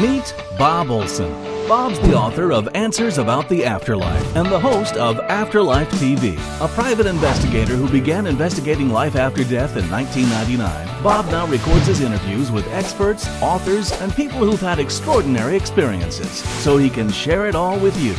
[0.00, 1.32] Meet Bob Olson.
[1.66, 6.68] Bob's the author of Answers About the Afterlife and the host of Afterlife TV, a
[6.68, 11.02] private investigator who began investigating life after death in 1999.
[11.02, 16.30] Bob now records his interviews with experts, authors, and people who've had extraordinary experiences
[16.62, 18.12] so he can share it all with you.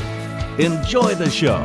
[0.57, 1.59] Enjoy the show.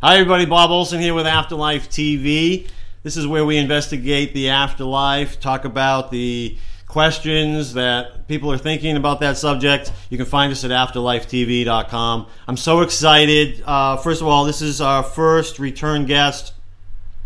[0.00, 0.46] Hi, everybody.
[0.46, 2.70] Bob Olson here with Afterlife TV.
[3.02, 8.96] This is where we investigate the afterlife, talk about the questions that people are thinking
[8.96, 9.90] about that subject.
[10.08, 12.26] You can find us at afterlifetv.com.
[12.46, 13.60] I'm so excited.
[13.66, 16.52] Uh, first of all, this is our first return guest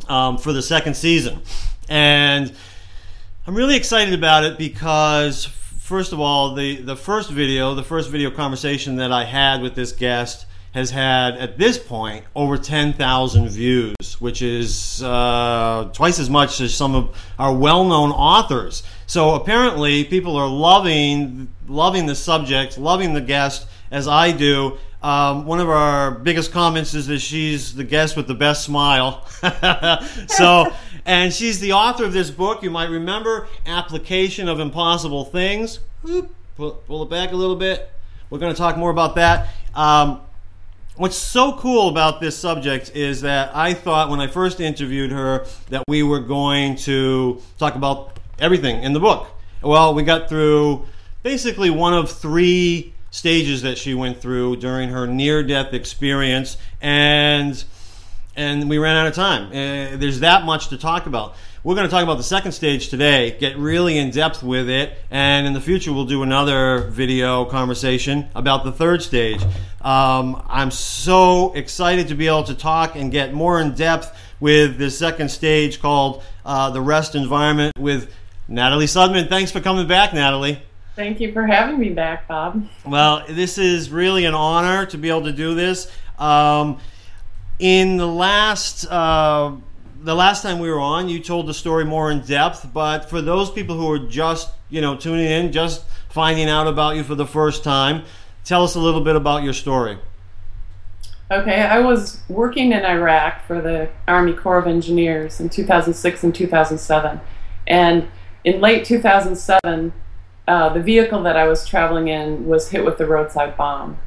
[0.09, 1.43] um, for the second season.
[1.91, 2.55] And
[3.47, 8.09] I'm really excited about it because, first of all, the, the first video, the first
[8.09, 10.46] video conversation that I had with this guest
[10.77, 16.75] has had at this point over 10,000 views, which is uh, twice as much as
[16.75, 18.83] some of our well-known authors.
[19.07, 24.77] So apparently, people are loving loving the subject, loving the guest as I do.
[25.03, 29.27] Um, one of our biggest comments is that she's the guest with the best smile.
[30.29, 30.71] so,
[31.07, 32.63] and she's the author of this book.
[32.63, 35.81] You might remember Application of Impossible Things.
[36.03, 37.91] Pull, pull it back a little bit.
[38.29, 39.49] We're going to talk more about that.
[39.75, 40.21] Um,
[40.99, 45.45] What's so cool about this subject is that I thought when I first interviewed her
[45.69, 49.29] that we were going to talk about everything in the book.
[49.61, 50.87] Well, we got through
[51.23, 57.63] basically one of three stages that she went through during her near-death experience, and
[58.35, 59.49] and we ran out of time.
[59.49, 61.35] Uh, there's that much to talk about.
[61.67, 64.93] We're going to talk about the second stage today, get really in depth with it,
[65.11, 69.43] and in the future we'll do another video conversation about the third stage.
[69.81, 74.79] Um, I'm so excited to be able to talk and get more in depth with
[74.79, 78.15] this second stage called uh, the rest environment with
[78.47, 79.29] Natalie Sudman.
[79.29, 80.63] Thanks for coming back, Natalie.
[80.95, 82.65] Thank you for having me back, Bob.
[82.85, 85.91] Well, this is really an honor to be able to do this.
[86.17, 86.79] Um,
[87.59, 89.57] in the last uh,
[90.07, 93.21] the last time we were on, you told the story more in depth, but for
[93.21, 97.17] those people who are just, you know, tuning in, just finding out about you for
[97.17, 98.05] the first time,
[98.45, 99.99] tell us a little bit about your story.
[101.29, 106.33] Okay, I was working in Iraq for the Army Corps of Engineers in 2006 and
[106.33, 107.21] 2007.
[107.67, 108.09] And
[108.45, 109.93] in late 2007,
[110.47, 113.99] uh, the vehicle that I was traveling in was hit with a roadside bomb.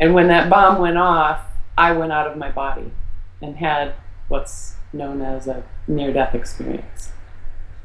[0.00, 1.42] And when that bomb went off,
[1.78, 2.90] I went out of my body
[3.40, 3.94] and had
[4.26, 7.10] what's known as a near death experience.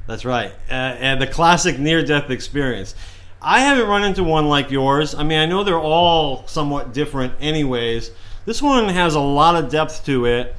[0.08, 0.52] That's right.
[0.70, 2.96] Uh, and the classic near death experience.
[3.42, 5.16] I haven't run into one like yours.
[5.16, 8.12] I mean, I know they're all somewhat different, anyways.
[8.46, 10.56] This one has a lot of depth to it.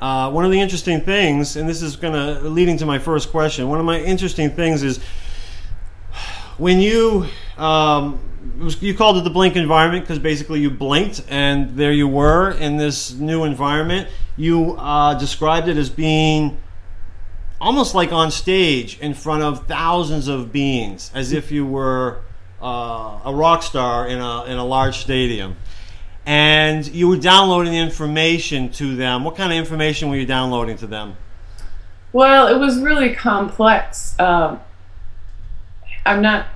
[0.00, 3.30] Uh, one of the interesting things, and this is going to leading to my first
[3.30, 3.68] question.
[3.68, 5.00] One of my interesting things is
[6.56, 8.20] when you um,
[8.80, 12.76] you called it the blink environment because basically you blinked and there you were in
[12.76, 14.08] this new environment.
[14.38, 16.58] You uh, described it as being
[17.60, 22.22] almost like on stage in front of thousands of beings, as if you were
[22.62, 25.56] uh, a rock star in a in a large stadium.
[26.24, 29.24] And you were downloading information to them.
[29.24, 31.16] What kind of information were you downloading to them?
[32.12, 34.18] Well, it was really complex.
[34.18, 34.60] Um,
[36.06, 36.46] I'm not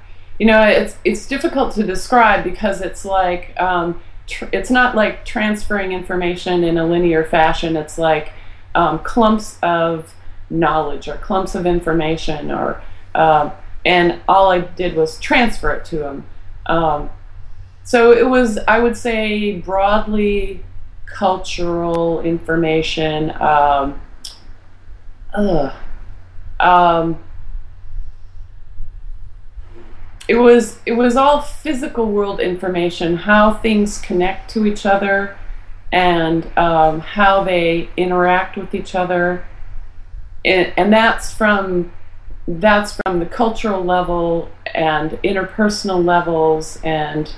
[0.42, 5.24] you know, it's it's difficult to describe because it's like um, tr- it's not like
[5.24, 7.76] transferring information in a linear fashion.
[7.76, 8.32] It's like
[8.74, 10.14] um, clumps of
[10.50, 12.82] knowledge or clumps of information, or
[13.14, 13.50] uh,
[13.84, 16.26] and all I did was transfer it to them.
[16.66, 17.10] Um,
[17.84, 20.64] so it was, I would say, broadly
[21.06, 23.32] cultural information.
[23.40, 24.00] Um,
[26.60, 27.18] um
[30.28, 35.36] it was it was all physical world information, how things connect to each other,
[35.90, 39.44] and um, how they interact with each other,
[40.44, 41.92] and, and that's from
[42.46, 47.34] that's from the cultural level and interpersonal levels, and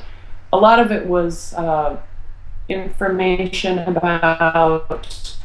[0.53, 1.97] a lot of it was uh,
[2.69, 5.37] information about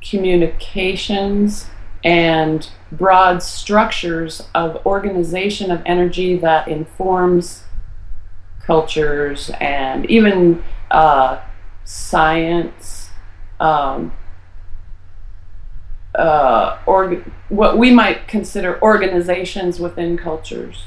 [0.00, 1.68] communications
[2.04, 7.64] and broad structures of organization of energy that informs
[8.60, 11.40] cultures and even uh,
[11.84, 13.10] science,
[13.60, 14.12] um,
[16.14, 20.84] uh, or what we might consider organizations within cultures.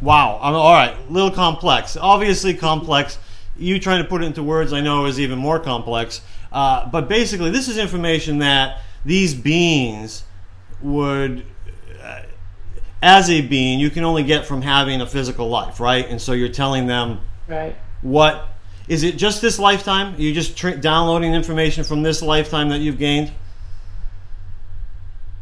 [0.00, 0.38] Wow.
[0.40, 0.96] I mean, all right.
[0.96, 1.96] A little complex.
[1.96, 3.18] Obviously complex.
[3.56, 6.20] You trying to put it into words, I know, is even more complex.
[6.52, 10.24] Uh, but basically, this is information that these beings
[10.80, 11.44] would
[12.02, 12.22] uh,
[13.02, 16.08] as a being, you can only get from having a physical life, right?
[16.08, 17.76] And so you're telling them right.
[18.02, 18.48] what
[18.88, 19.16] is it?
[19.16, 20.14] Just this lifetime?
[20.16, 23.32] you're you just tr- downloading information from this lifetime that you've gained?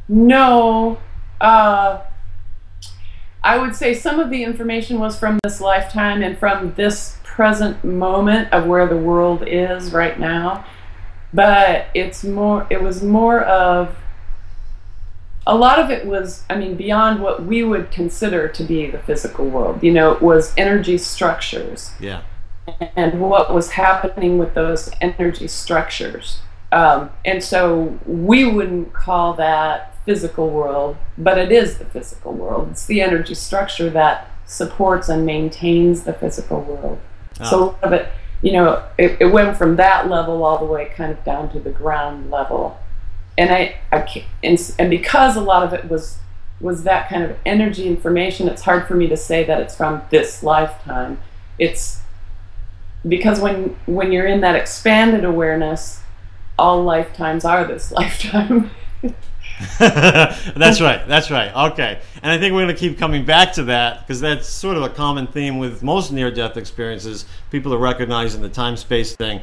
[0.08, 0.98] No.
[1.40, 2.00] Uh,
[3.42, 7.84] I would say some of the information was from this lifetime and from this present
[7.84, 10.64] moment of where the world is right now.
[11.34, 13.94] But it's more, it was more of,
[15.46, 18.98] a lot of it was, I mean, beyond what we would consider to be the
[18.98, 19.82] physical world.
[19.82, 21.92] You know, it was energy structures.
[22.00, 22.22] Yeah.
[22.96, 26.40] And what was happening with those energy structures.
[26.72, 32.68] Um, and so we wouldn't call that physical world, but it is the physical world.
[32.70, 37.00] It's the energy structure that supports and maintains the physical world.
[37.40, 37.44] Ah.
[37.44, 38.08] So a lot of it,
[38.42, 41.60] you know, it, it went from that level all the way kind of down to
[41.60, 42.78] the ground level.
[43.36, 46.18] And I, I and, and because a lot of it was
[46.60, 50.02] was that kind of energy information, it's hard for me to say that it's from
[50.10, 51.20] this lifetime.
[51.58, 52.00] It's
[53.06, 56.00] because when when you're in that expanded awareness,
[56.58, 58.70] all lifetimes are this lifetime.
[59.78, 61.06] that's right.
[61.06, 61.70] That's right.
[61.72, 62.00] Okay.
[62.22, 64.82] And I think we're going to keep coming back to that because that's sort of
[64.82, 67.24] a common theme with most near death experiences.
[67.50, 69.42] People are recognizing the time space thing.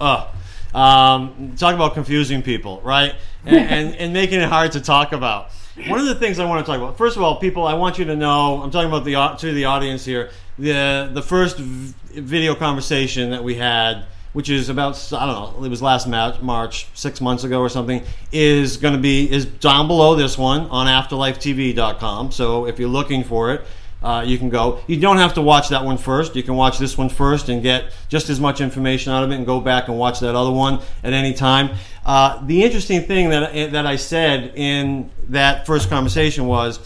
[0.00, 0.28] Ugh.
[0.74, 3.14] Um, talk about confusing people, right?
[3.44, 5.50] And, and, and making it hard to talk about.
[5.88, 7.98] One of the things I want to talk about, first of all, people, I want
[7.98, 10.30] you to know, I'm talking about the to the audience here.
[10.58, 14.04] The the first v- video conversation that we had,
[14.34, 17.70] which is about I don't know, it was last Ma- March, six months ago or
[17.70, 18.02] something,
[18.32, 22.32] is going to be is down below this one on AfterlifeTV.com.
[22.32, 23.62] So if you're looking for it,
[24.02, 24.80] uh, you can go.
[24.86, 26.34] You don't have to watch that one first.
[26.34, 29.36] You can watch this one first and get just as much information out of it,
[29.36, 31.76] and go back and watch that other one at any time.
[32.04, 36.80] Uh, the interesting thing that that I said in that first conversation was,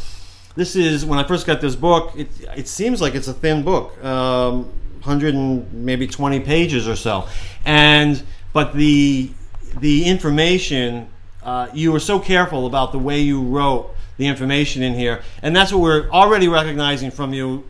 [0.56, 2.12] this is when I first got this book.
[2.16, 6.96] It, it seems like it's a thin book, um, hundred and maybe twenty pages or
[6.96, 7.28] so,
[7.64, 8.22] and
[8.52, 9.30] but the
[9.80, 11.08] the information
[11.42, 15.54] uh, you were so careful about the way you wrote the information in here, and
[15.54, 17.64] that's what we're already recognizing from you,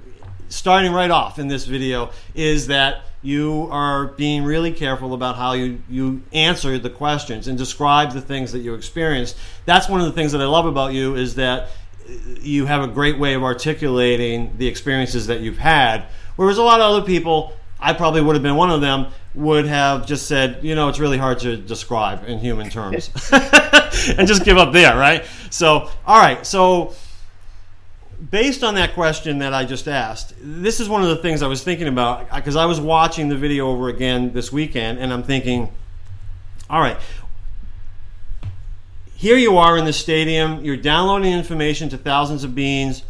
[0.49, 5.53] starting right off in this video, is that you are being really careful about how
[5.53, 9.37] you, you answer the questions and describe the things that you experienced.
[9.65, 11.71] That's one of the things that I love about you is that
[12.41, 16.05] you have a great way of articulating the experiences that you've had,
[16.37, 19.67] whereas a lot of other people, I probably would have been one of them, would
[19.67, 24.45] have just said, you know, it's really hard to describe in human terms, and just
[24.45, 25.25] give up there, right?
[25.51, 26.95] So, all right, so
[28.31, 31.47] based on that question that I just asked, this is one of the things I
[31.47, 35.23] was thinking about because I was watching the video over again this weekend, and I'm
[35.23, 35.71] thinking,
[36.71, 36.97] all right,
[39.17, 43.03] here you are in the stadium, you're downloading information to thousands of beings.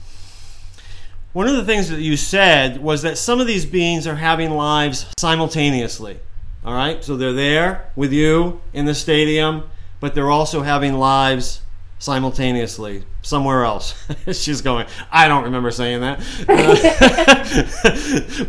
[1.36, 4.52] One of the things that you said was that some of these beings are having
[4.52, 6.18] lives simultaneously.
[6.64, 9.64] All right, so they're there with you in the stadium,
[10.00, 11.60] but they're also having lives
[11.98, 14.02] simultaneously somewhere else.
[14.32, 16.20] She's going, I don't remember saying that.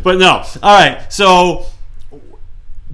[0.02, 0.42] But no.
[0.62, 1.66] All right, so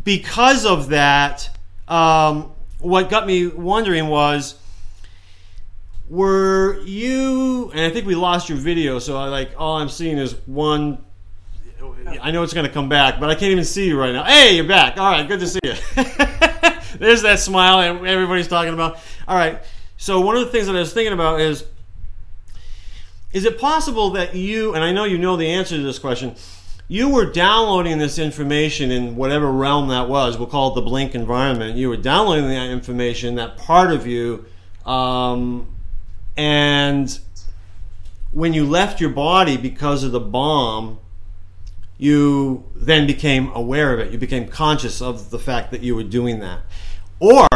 [0.02, 1.56] because of that,
[1.86, 2.50] um,
[2.80, 4.56] what got me wondering was
[6.08, 10.18] were you and i think we lost your video so i like all i'm seeing
[10.18, 11.02] is one
[12.20, 14.22] i know it's going to come back but i can't even see you right now
[14.24, 15.72] hey you're back all right good to see you
[16.98, 19.62] there's that smile that everybody's talking about all right
[19.96, 21.64] so one of the things that i was thinking about is
[23.32, 26.34] is it possible that you and i know you know the answer to this question
[26.86, 30.36] you were downloading this information in whatever realm that was.
[30.36, 31.76] We'll call it the blink environment.
[31.76, 34.44] You were downloading that information, that part of you,
[34.84, 35.66] um,
[36.36, 37.18] and
[38.32, 40.98] when you left your body because of the bomb,
[41.96, 44.10] you then became aware of it.
[44.12, 46.60] You became conscious of the fact that you were doing that.
[47.20, 47.46] Or,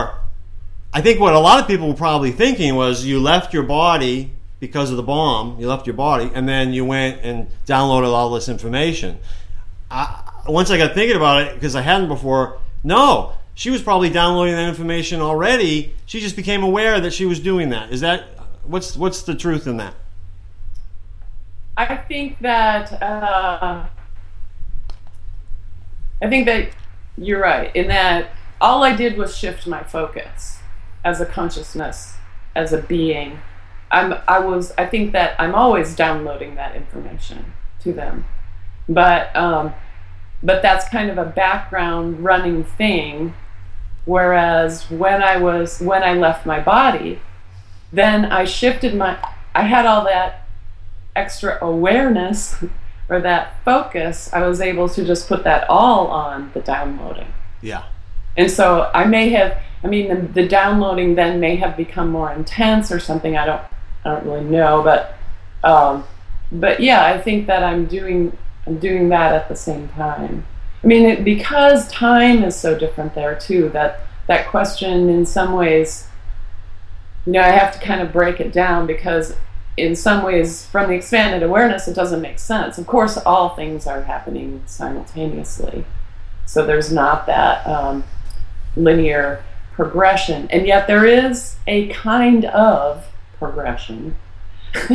[0.92, 4.32] I think what a lot of people were probably thinking was you left your body
[4.60, 8.30] because of the bomb, you left your body, and then you went and downloaded all
[8.30, 9.18] this information.
[9.90, 14.10] I, once I got thinking about it, because I hadn't before, no, she was probably
[14.10, 15.94] downloading that information already.
[16.06, 17.92] She just became aware that she was doing that.
[17.92, 18.37] Is that
[18.68, 19.94] what's what's the truth in that?
[21.76, 23.86] I think that uh,
[26.20, 26.70] I think that
[27.16, 30.58] you're right in that all I did was shift my focus
[31.04, 32.16] as a consciousness,
[32.54, 33.40] as a being.
[33.90, 38.26] I'm I was I think that I'm always downloading that information to them,
[38.88, 39.72] but um,
[40.42, 43.34] but that's kind of a background running thing.
[44.04, 47.20] Whereas when I was when I left my body,
[47.92, 49.18] then I shifted my
[49.54, 50.46] I had all that
[51.16, 52.62] extra awareness
[53.08, 57.32] or that focus, I was able to just put that all on the downloading.
[57.62, 57.84] Yeah.
[58.36, 62.32] And so I may have, I mean, the, the downloading then may have become more
[62.32, 63.36] intense or something.
[63.36, 63.62] I don't,
[64.04, 65.16] I don't really know, but,
[65.64, 66.04] um,
[66.52, 70.46] but yeah, I think that I'm doing, I'm doing that at the same time.
[70.84, 73.70] I mean, it, because time is so different there too.
[73.70, 76.07] That that question, in some ways,
[77.28, 79.36] you know, I have to kind of break it down because
[79.76, 82.78] in some ways, from the expanded awareness, it doesn't make sense.
[82.78, 85.84] Of course, all things are happening simultaneously.
[86.46, 88.02] So there's not that um,
[88.76, 90.48] linear progression.
[90.50, 93.06] And yet there is a kind of
[93.38, 94.16] progression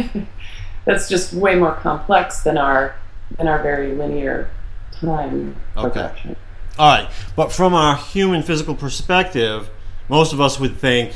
[0.85, 2.95] that's just way more complex than our
[3.37, 4.49] than our very linear
[4.91, 5.91] time Okay.
[5.91, 6.35] progression.
[6.79, 9.69] All right, but from our human physical perspective,
[10.09, 11.13] most of us would think,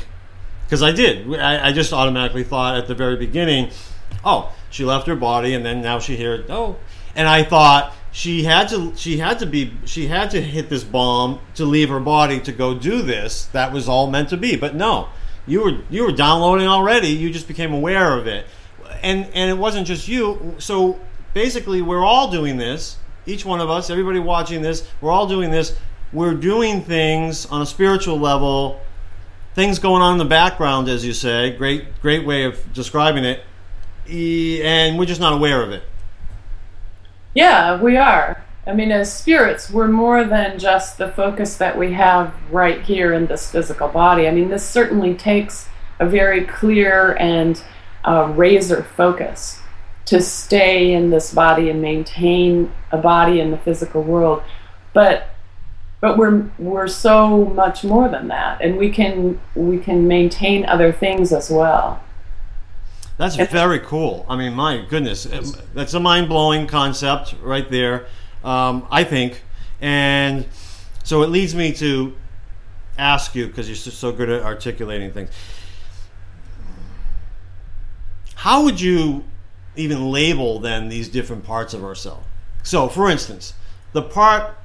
[0.68, 3.70] because I did, I, I just automatically thought at the very beginning,
[4.22, 6.76] oh, she left her body, and then now she here, oh,
[7.16, 10.84] and I thought she had to, she had to be, she had to hit this
[10.84, 13.46] bomb to leave her body to go do this.
[13.46, 15.08] That was all meant to be, but no,
[15.46, 17.08] you were you were downloading already.
[17.08, 18.44] You just became aware of it,
[19.02, 20.54] and and it wasn't just you.
[20.58, 21.00] So
[21.32, 22.98] basically, we're all doing this.
[23.24, 25.74] Each one of us, everybody watching this, we're all doing this.
[26.12, 28.80] We're doing things on a spiritual level.
[29.58, 31.50] Things going on in the background, as you say.
[31.50, 33.42] Great, great way of describing it.
[34.06, 35.82] And we're just not aware of it.
[37.34, 38.44] Yeah, we are.
[38.68, 43.12] I mean, as spirits, we're more than just the focus that we have right here
[43.12, 44.28] in this physical body.
[44.28, 47.60] I mean, this certainly takes a very clear and
[48.04, 49.60] uh, razor focus
[50.04, 54.40] to stay in this body and maintain a body in the physical world.
[54.92, 55.30] But
[56.00, 60.92] but we're we're so much more than that, and we can we can maintain other
[60.92, 62.02] things as well.
[63.16, 64.24] That's very cool.
[64.28, 65.24] I mean, my goodness,
[65.74, 68.06] that's a mind blowing concept right there.
[68.44, 69.42] Um, I think,
[69.80, 70.46] and
[71.02, 72.14] so it leads me to
[72.96, 75.30] ask you because you're so good at articulating things.
[78.36, 79.24] How would you
[79.74, 82.24] even label then these different parts of ourselves?
[82.62, 83.54] So, for instance,
[83.92, 84.56] the part,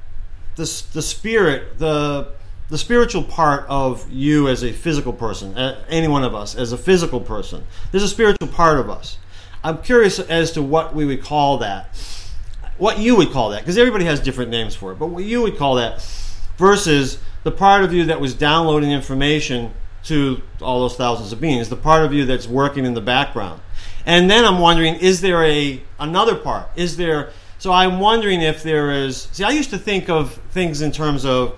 [0.55, 2.29] the the spirit, the
[2.69, 5.55] the spiritual part of you as a physical person,
[5.89, 7.63] any one of us as a physical person.
[7.91, 9.17] There's a spiritual part of us.
[9.63, 11.95] I'm curious as to what we would call that.
[12.77, 15.41] What you would call that, because everybody has different names for it, but what you
[15.41, 16.01] would call that
[16.57, 19.73] versus the part of you that was downloading information
[20.05, 23.61] to all those thousands of beings, the part of you that's working in the background.
[24.05, 26.69] And then I'm wondering, is there a another part?
[26.75, 27.31] Is there
[27.63, 31.23] so I'm wondering if there is see I used to think of things in terms
[31.23, 31.57] of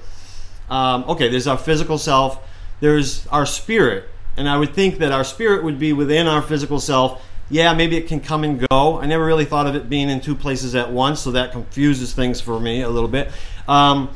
[0.70, 2.48] um, okay, there's our physical self,
[2.80, 4.08] there's our spirit,
[4.38, 7.26] and I would think that our spirit would be within our physical self.
[7.50, 9.00] Yeah, maybe it can come and go.
[9.00, 12.14] I never really thought of it being in two places at once, so that confuses
[12.14, 13.32] things for me a little bit.
[13.68, 14.12] Um,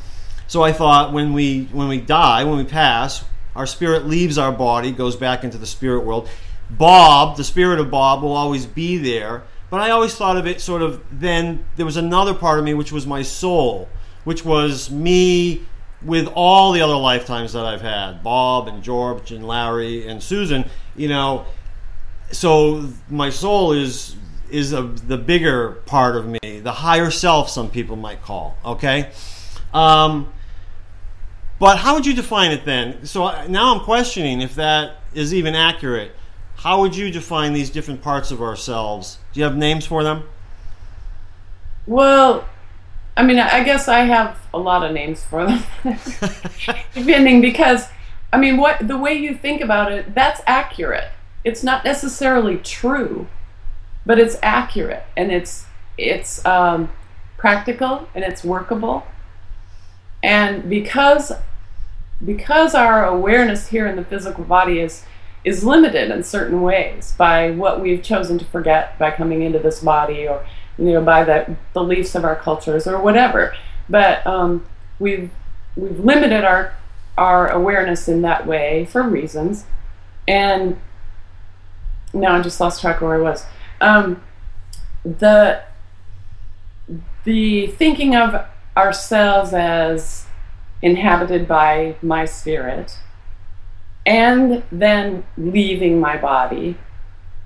[0.45, 4.51] so I thought when we when we die, when we pass, our spirit leaves our
[4.51, 6.29] body, goes back into the spirit world.
[6.69, 9.41] Bob, the spirit of Bob, will always be there.
[9.69, 12.73] But I always thought of it sort of then there was another part of me
[12.73, 13.87] which was my soul,
[14.23, 15.63] which was me
[16.01, 20.65] with all the other lifetimes that I've had, Bob and George and Larry and Susan,
[20.95, 21.45] you know,
[22.31, 24.15] so my soul is
[24.49, 28.57] is a, the bigger part of me, the higher self, some people might call.
[28.65, 29.11] Okay,
[29.73, 30.31] um,
[31.59, 33.05] but how would you define it then?
[33.05, 36.15] So now I'm questioning if that is even accurate.
[36.55, 39.19] How would you define these different parts of ourselves?
[39.39, 40.23] Do you have names for them?
[41.87, 42.45] Well,
[43.15, 45.63] I mean, I guess I have a lot of names for them,
[46.93, 47.87] depending because,
[48.33, 51.09] I mean, what the way you think about it, that's accurate.
[51.45, 53.27] It's not necessarily true,
[54.05, 55.63] but it's accurate and it's
[55.97, 56.91] it's um,
[57.37, 59.07] practical and it's workable.
[60.21, 61.31] And because
[62.25, 65.05] because our awareness here in the physical body is
[65.43, 69.79] is limited in certain ways by what we've chosen to forget by coming into this
[69.81, 70.45] body or
[70.77, 73.53] you know by the beliefs of our cultures or whatever.
[73.89, 74.65] But um,
[74.99, 75.29] we've
[75.75, 76.73] we've limited our
[77.17, 79.65] our awareness in that way for reasons.
[80.27, 80.79] And
[82.13, 83.45] now I just lost track of where I was.
[83.81, 84.23] Um,
[85.03, 85.61] the
[87.23, 90.25] the thinking of ourselves as
[90.81, 92.97] inhabited by my spirit
[94.09, 96.75] and then leaving my body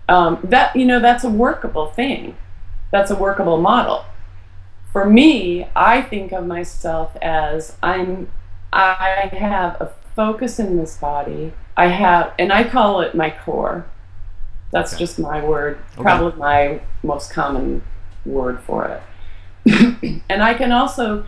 [0.09, 2.35] um, that you know that's a workable thing
[2.91, 4.05] that's a workable model
[4.93, 8.29] for me i think of myself as i'm
[8.71, 13.85] i have a focus in this body i have and i call it my core
[14.71, 15.03] That's Okay.
[15.05, 16.01] just my word, Okay.
[16.01, 17.81] probably my most common
[18.25, 19.01] word for it.
[20.29, 21.25] and I can also,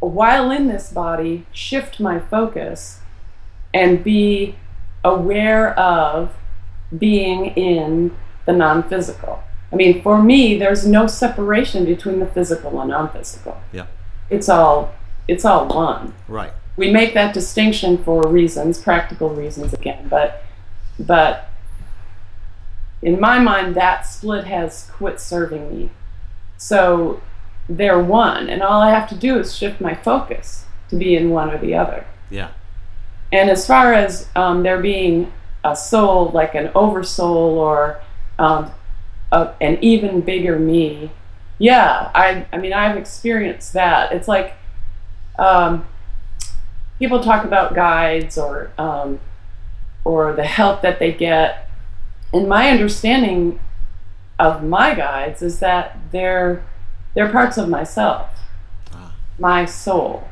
[0.00, 3.00] while in this body, shift my focus
[3.72, 4.56] and be
[5.04, 6.34] aware of
[6.96, 8.16] being in
[8.46, 9.42] the non physical.
[9.72, 13.60] I mean, for me, there's no separation between the physical and non physical.
[13.72, 13.86] Yeah.
[14.30, 14.94] It's all
[15.28, 16.14] it's all one.
[16.28, 16.52] Right.
[16.76, 20.44] We make that distinction for reasons, practical reasons again, but
[20.98, 21.48] but
[23.00, 25.90] in my mind that split has quit serving me.
[26.56, 27.20] So
[27.68, 31.30] they're one, and all I have to do is shift my focus to be in
[31.30, 32.06] one or the other.
[32.30, 32.50] Yeah.
[33.32, 35.32] And as far as um, there being
[35.64, 38.00] a soul, like an oversoul or
[38.38, 38.70] um,
[39.32, 41.10] a, an even bigger me,
[41.58, 44.12] yeah, I, I mean, I've experienced that.
[44.12, 44.54] It's like
[45.38, 45.86] um,
[46.98, 49.18] people talk about guides or um,
[50.04, 51.70] or the help that they get.
[52.32, 53.60] And my understanding
[54.38, 56.64] of my guides is that they're
[57.14, 58.28] they're parts of myself,
[58.92, 59.14] Ah.
[59.38, 60.28] my soul.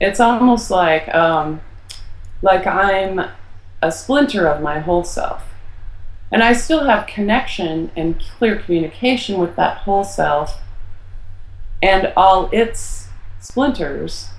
[0.00, 1.60] It's almost like um,
[2.42, 3.20] like I'm
[3.82, 5.44] a splinter of my whole self.
[6.32, 10.60] And I still have connection and clear communication with that whole self
[11.82, 13.08] and all its
[13.40, 14.30] splinters.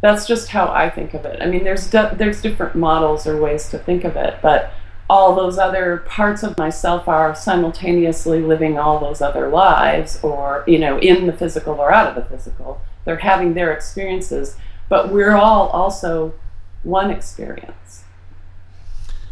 [0.00, 1.40] That's just how I think of it.
[1.40, 4.72] I mean, there's there's different models or ways to think of it, but
[5.08, 10.78] all those other parts of myself are simultaneously living all those other lives, or you
[10.78, 12.80] know, in the physical or out of the physical.
[13.04, 14.56] They're having their experiences,
[14.88, 16.34] but we're all also
[16.82, 18.04] one experience.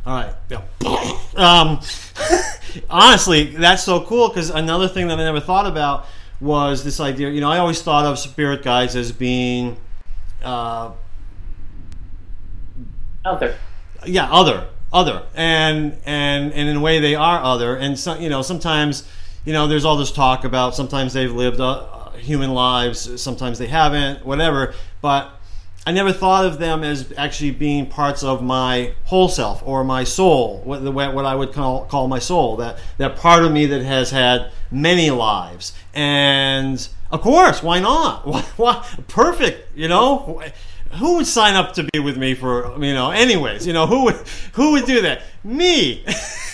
[0.05, 0.35] All right.
[0.51, 0.63] Yeah.
[1.37, 1.81] Um,
[2.91, 6.07] honestly, that's so cool because another thing that I never thought about
[6.41, 7.31] was this idea.
[7.31, 9.77] You know, I always thought of spirit guides as being,
[10.43, 10.91] uh,
[13.25, 13.57] Other.
[14.05, 17.77] yeah, other, other, and and and in a way they are other.
[17.77, 19.09] And so you know, sometimes,
[19.45, 23.69] you know, there's all this talk about sometimes they've lived uh, human lives, sometimes they
[23.69, 24.75] haven't, whatever.
[25.01, 25.31] But
[25.85, 30.05] I never thought of them as actually being parts of my whole self or my
[30.05, 33.67] soul, what, the- what I would call, call my soul, that, that part of me
[33.67, 35.73] that has had many lives.
[35.93, 38.27] And of course, why not?
[38.27, 40.41] Why, why, perfect, you know?
[40.93, 44.05] Who would sign up to be with me for, you know, anyways, you know, who
[44.05, 44.17] would,
[44.53, 45.23] who would do that?
[45.43, 46.05] Me.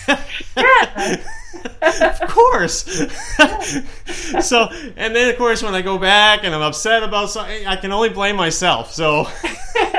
[1.82, 2.84] of course.
[4.40, 7.76] so, and then of course, when I go back and I'm upset about something, I
[7.76, 8.92] can only blame myself.
[8.92, 9.28] So,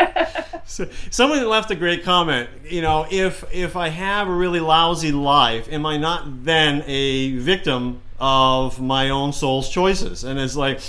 [0.65, 2.49] so someone left a great comment.
[2.63, 7.35] You know, if if I have a really lousy life, am I not then a
[7.38, 10.23] victim of my own soul's choices?
[10.23, 10.79] And it's like,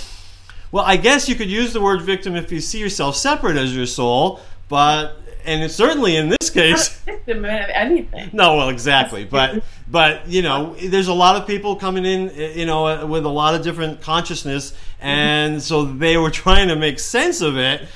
[0.71, 3.75] well, I guess you could use the word victim if you see yourself separate as
[3.75, 6.99] your soul, but and it's certainly in this case.
[7.27, 8.29] Of anything.
[8.33, 12.53] No, well, exactly, but but you know, there's a lot of people coming in, eh,
[12.55, 16.75] you know, eh, with a lot of different consciousness, and so they were trying to
[16.75, 17.87] make sense of it.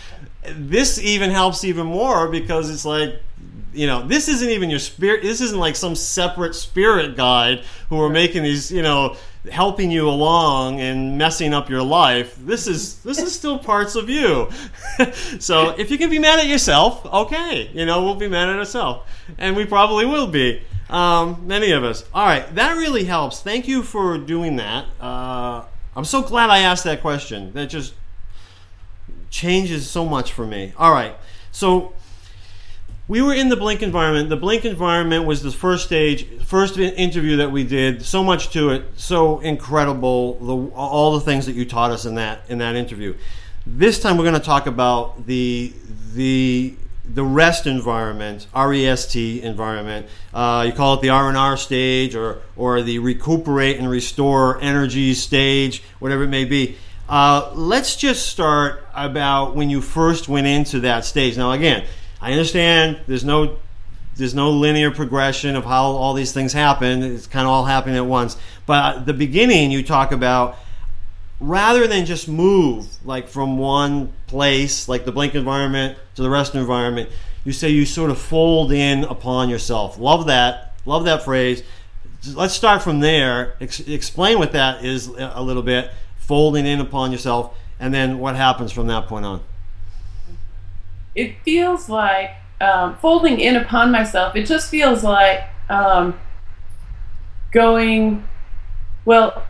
[0.47, 3.21] This even helps even more because it's like,
[3.73, 5.23] you know, this isn't even your spirit.
[5.23, 9.17] This isn't like some separate spirit guide who are making these, you know,
[9.51, 12.35] helping you along and messing up your life.
[12.37, 14.49] This is this is still parts of you.
[15.39, 18.57] so if you can be mad at yourself, okay, you know, we'll be mad at
[18.57, 20.61] ourselves, and we probably will be.
[20.89, 22.05] Um, many of us.
[22.13, 23.41] All right, that really helps.
[23.41, 24.85] Thank you for doing that.
[25.01, 25.63] Uh,
[25.95, 27.53] I'm so glad I asked that question.
[27.53, 27.95] That just
[29.31, 30.73] changes so much for me.
[30.77, 31.15] All right,
[31.51, 31.93] so
[33.07, 34.29] we were in the blink environment.
[34.29, 38.03] The blink environment was the first stage first interview that we did.
[38.03, 38.85] So much to it.
[38.95, 43.15] So incredible the, all the things that you taught us in that in that interview.
[43.65, 45.73] This time we're going to talk about the
[46.13, 46.75] the
[47.07, 50.07] the rest environment rest environment.
[50.33, 55.83] Uh, you call it the r&r stage or or the recuperate and restore energy stage
[55.99, 56.75] whatever it may be.
[57.07, 61.37] Uh, let's just start about when you first went into that stage.
[61.37, 61.85] Now again
[62.25, 63.59] I understand there's no
[64.15, 67.03] there's no linear progression of how all these things happen.
[67.03, 68.35] It's kind of all happening at once.
[68.65, 70.57] But at the beginning, you talk about
[71.39, 76.49] rather than just move like from one place, like the blink environment to the rest
[76.49, 77.11] of the environment,
[77.43, 79.99] you say you sort of fold in upon yourself.
[79.99, 80.73] Love that.
[80.87, 81.61] Love that phrase.
[82.33, 83.55] Let's start from there.
[83.61, 85.91] Ex- explain what that is a little bit.
[86.17, 89.43] Folding in upon yourself, and then what happens from that point on.
[91.15, 94.35] It feels like um, folding in upon myself.
[94.35, 96.19] It just feels like um,
[97.51, 98.27] going.
[99.05, 99.45] Well,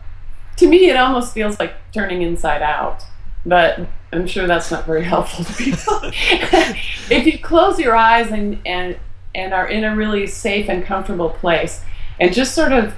[0.56, 3.04] to me, it almost feels like turning inside out.
[3.44, 6.00] But I'm sure that's not very helpful to people.
[6.02, 8.98] if you close your eyes and and
[9.34, 11.82] and are in a really safe and comfortable place
[12.18, 12.94] and just sort of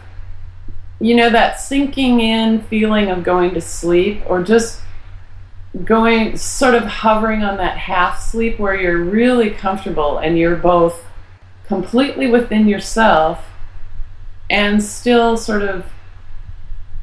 [1.00, 4.80] you know that sinking in feeling of going to sleep or just
[5.84, 11.04] going sort of hovering on that half sleep where you're really comfortable and you're both
[11.66, 13.44] completely within yourself
[14.50, 15.84] and still sort of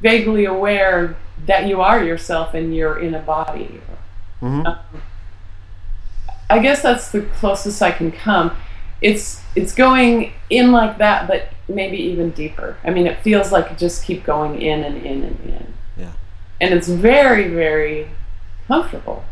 [0.00, 3.80] vaguely aware that you are yourself and you're in a body.
[4.42, 4.66] Mhm.
[4.66, 4.78] Um,
[6.50, 8.52] I guess that's the closest I can come.
[9.00, 12.76] It's it's going in like that, but maybe even deeper.
[12.84, 16.12] I mean, it feels like it just keep going in and in and in, Yeah.
[16.60, 18.08] and it's very very
[18.66, 19.24] comfortable.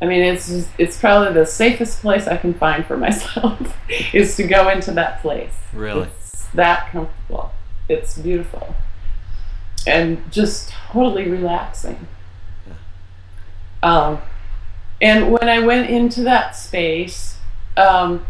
[0.00, 3.76] I mean, it's just, it's probably the safest place I can find for myself
[4.12, 5.54] is to go into that place.
[5.72, 6.08] Really?
[6.08, 7.52] It's that comfortable.
[7.88, 8.74] It's beautiful.
[9.86, 12.06] And just totally relaxing.
[12.66, 12.74] Yeah.
[13.82, 14.22] Um,
[15.00, 17.36] and when I went into that space,
[17.76, 18.24] um,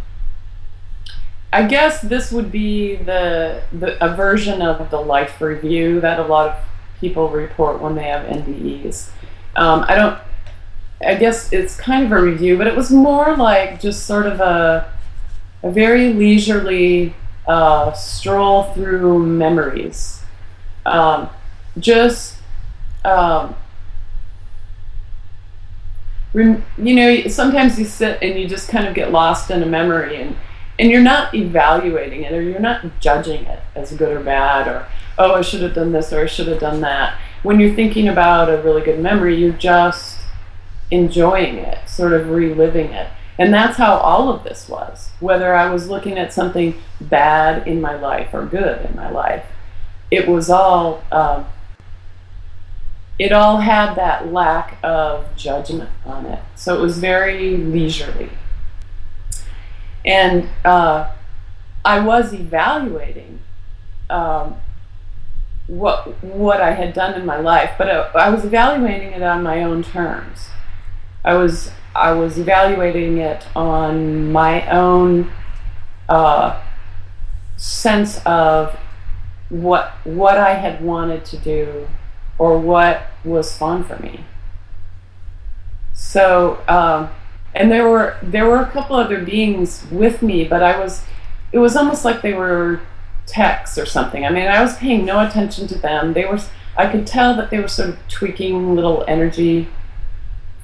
[1.52, 6.24] I guess this would be the, the a version of the life review that a
[6.24, 6.64] lot of
[6.98, 9.10] people report when they have NDEs.
[9.54, 10.18] Um, I don't.
[11.04, 14.40] I guess it's kind of a review, but it was more like just sort of
[14.40, 14.92] a
[15.62, 17.14] a very leisurely
[17.46, 20.22] uh, stroll through memories.
[20.84, 21.30] Um,
[21.78, 22.38] just,
[23.04, 23.54] um,
[26.34, 30.20] you know, sometimes you sit and you just kind of get lost in a memory
[30.20, 30.36] and,
[30.78, 34.86] and you're not evaluating it or you're not judging it as good or bad or,
[35.18, 37.18] oh, I should have done this or I should have done that.
[37.42, 40.11] When you're thinking about a really good memory, you're just
[40.92, 43.08] enjoying it, sort of reliving it.
[43.38, 45.10] And that's how all of this was.
[45.18, 49.44] Whether I was looking at something bad in my life or good in my life,
[50.10, 51.46] it was all, um,
[53.18, 56.40] it all had that lack of judgment on it.
[56.54, 58.30] So it was very leisurely.
[60.04, 61.10] And uh,
[61.84, 63.40] I was evaluating
[64.10, 64.56] um,
[65.68, 69.42] what what I had done in my life, but I, I was evaluating it on
[69.42, 70.51] my own terms.
[71.24, 75.30] I was I was evaluating it on my own
[76.08, 76.60] uh,
[77.56, 78.76] sense of
[79.48, 81.88] what what I had wanted to do
[82.38, 84.24] or what was fun for me.
[85.92, 87.10] So, um,
[87.54, 91.04] and there were there were a couple other beings with me, but I was
[91.52, 92.80] it was almost like they were
[93.26, 94.24] texts or something.
[94.24, 96.14] I mean, I was paying no attention to them.
[96.14, 96.40] They were
[96.76, 99.68] I could tell that they were sort of tweaking little energy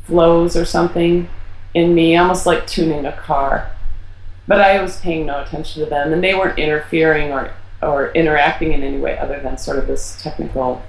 [0.09, 1.29] flows or something
[1.75, 3.71] in me, almost like tuning a car.
[4.49, 8.73] But I was paying no attention to them, and they weren't interfering or or interacting
[8.73, 10.83] in any way other than sort of this technical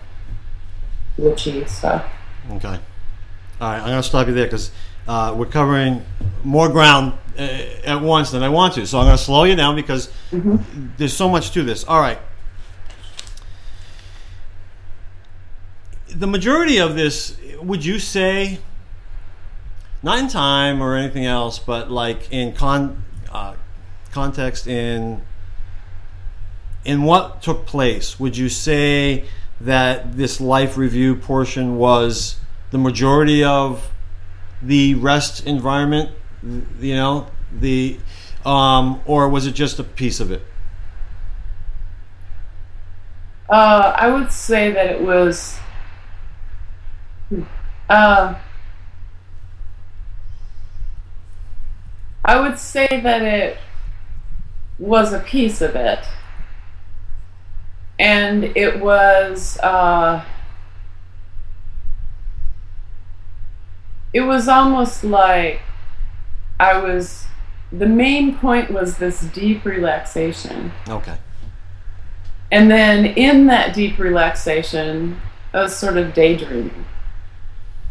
[1.17, 2.03] witchy stuff.
[2.51, 2.79] Okay.
[3.61, 4.71] All right, I'm going to stop you there because
[5.07, 6.03] uh, we're covering
[6.43, 7.41] more ground uh,
[7.83, 8.87] at once than I want to.
[8.87, 11.83] So I'm going to slow you down because there's so much to this.
[11.83, 12.17] All right.
[16.07, 18.59] The majority of this, would you say,
[20.01, 23.55] not in time or anything else, but like in con, uh,
[24.11, 25.21] context in
[26.85, 29.25] in what took place, would you say
[29.61, 32.37] that this life review portion was
[32.71, 33.91] the majority of
[34.61, 36.09] the rest environment?
[36.41, 37.99] You know, the
[38.45, 40.41] um, or was it just a piece of it?
[43.49, 45.59] Uh, I would say that it was.
[47.89, 48.35] Uh,
[52.29, 53.57] I would say that it
[54.77, 56.05] was a piece of it.
[57.97, 59.57] And it was.
[59.57, 60.23] Uh,
[64.13, 65.61] it was almost like
[66.59, 67.25] I was.
[67.71, 70.71] The main point was this deep relaxation.
[70.87, 71.17] Okay.
[72.51, 75.19] And then in that deep relaxation,
[75.51, 76.85] I was sort of daydreaming.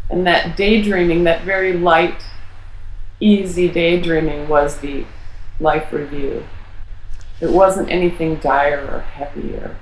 [0.09, 2.22] And that daydreaming, that very light,
[3.20, 5.04] easy daydreaming, was the
[5.61, 6.44] life review.
[7.40, 9.76] It wasn't anything dire or heavy or.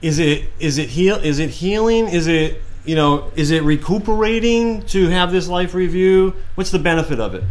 [0.00, 2.08] Is it is it heal is it healing?
[2.08, 6.34] Is it you know is it recuperating to have this life review?
[6.54, 7.44] What's the benefit of it?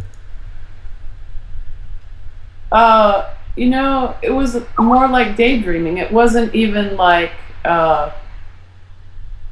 [2.70, 5.98] Uh, you know, it was more like daydreaming.
[5.98, 7.32] It wasn't even like,
[7.66, 8.10] uh,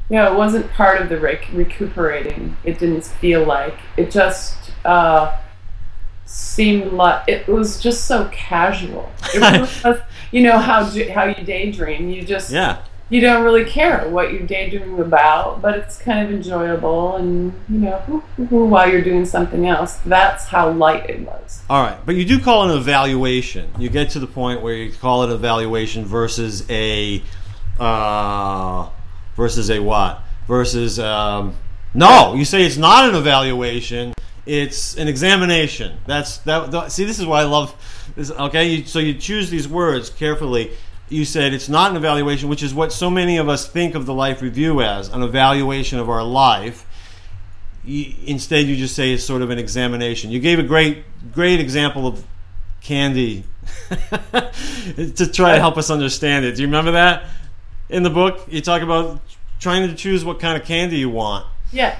[0.08, 2.56] you know, it wasn't part of the rec- recuperating.
[2.64, 3.76] It didn't feel like.
[3.98, 5.38] It just uh,
[6.30, 9.10] seemed like it was just so casual.
[9.34, 12.08] It really was, you know how how you daydream.
[12.08, 12.78] You just Yeah.
[13.08, 17.78] you don't really care what you're daydreaming about, but it's kind of enjoyable and, you
[17.80, 17.96] know,
[18.48, 19.96] while you're doing something else.
[20.06, 21.62] That's how light it was.
[21.68, 23.68] All right, but you do call it an evaluation.
[23.78, 27.22] You get to the point where you call it evaluation versus a
[27.80, 28.88] uh,
[29.36, 30.22] versus a what?
[30.46, 31.56] Versus um,
[31.94, 34.12] no, you say it's not an evaluation.
[34.52, 35.98] It's an examination.
[36.06, 36.70] That's that.
[36.72, 37.74] that see, this is why I love
[38.16, 38.30] this.
[38.30, 40.72] Okay, you, so you choose these words carefully
[41.10, 44.06] you said it's not an evaluation, which is what so many of us think of
[44.06, 46.86] the life review as an evaluation of our life.
[47.84, 50.30] You, instead, you just say it's sort of an examination.
[50.30, 52.24] You gave a great, great example of
[52.80, 53.44] candy
[53.90, 56.54] to try to help us understand it.
[56.54, 57.24] Do you remember that
[57.88, 58.46] in the book?
[58.48, 59.20] You talk about
[59.58, 61.44] trying to choose what kind of candy you want.
[61.72, 61.98] Yeah.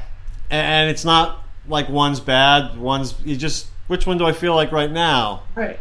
[0.51, 4.73] And it's not like one's bad, one's you just which one do I feel like
[4.73, 5.43] right now?
[5.55, 5.81] Right.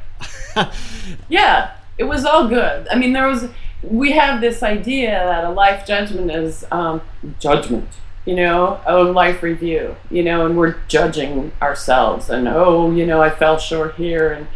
[1.30, 2.88] yeah it was all good.
[2.90, 3.50] I mean, there was
[3.84, 7.02] we have this idea that a life judgment is um,
[7.40, 7.88] judgment,
[8.26, 13.22] you know, a life review, you know, and we're judging ourselves and oh, you know,
[13.22, 14.48] I fell short here and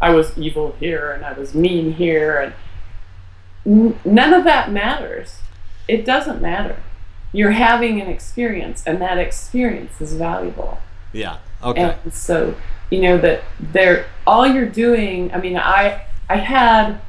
[0.00, 2.54] I was evil here and I was mean here
[3.64, 5.38] and none of that matters.
[5.88, 6.76] It doesn't matter.
[7.32, 10.78] You're having an experience and that experience is valuable.
[11.12, 11.38] Yeah.
[11.62, 11.96] Okay.
[12.04, 12.54] And so,
[12.90, 17.00] you know that they're all you're doing, I mean, I I had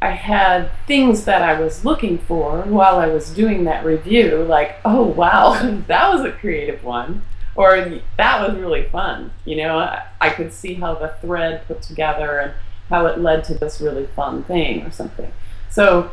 [0.00, 4.76] I had things that I was looking for while I was doing that review, like,
[4.84, 7.22] oh wow, that was a creative one,
[7.54, 9.32] or that was really fun.
[9.44, 12.52] You know, I, I could see how the thread put together and
[12.88, 15.30] how it led to this really fun thing or something.
[15.68, 16.10] So,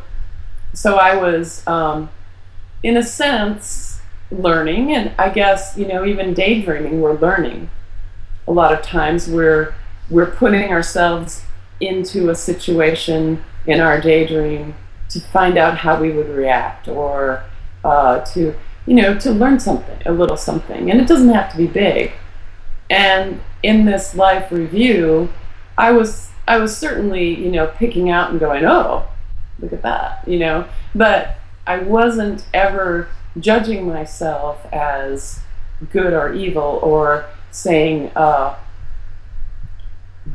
[0.74, 2.10] so I was, um,
[2.84, 4.00] in a sense,
[4.32, 7.70] learning, and I guess you know, even daydreaming, we're learning.
[8.48, 9.76] A lot of times we're
[10.10, 11.44] we're putting ourselves
[11.80, 14.76] into a situation in our daydream
[15.10, 17.44] to find out how we would react or
[17.84, 20.92] uh, to you know to learn something a little something.
[20.92, 22.12] And it doesn't have to be big.
[22.90, 25.28] And in this life review
[25.78, 29.04] i was i was certainly you know picking out and going oh
[29.60, 30.68] look at that you know?
[30.94, 33.08] But i wasn't ever
[33.40, 35.40] judging myself as
[35.92, 38.56] good or evil or saying uh,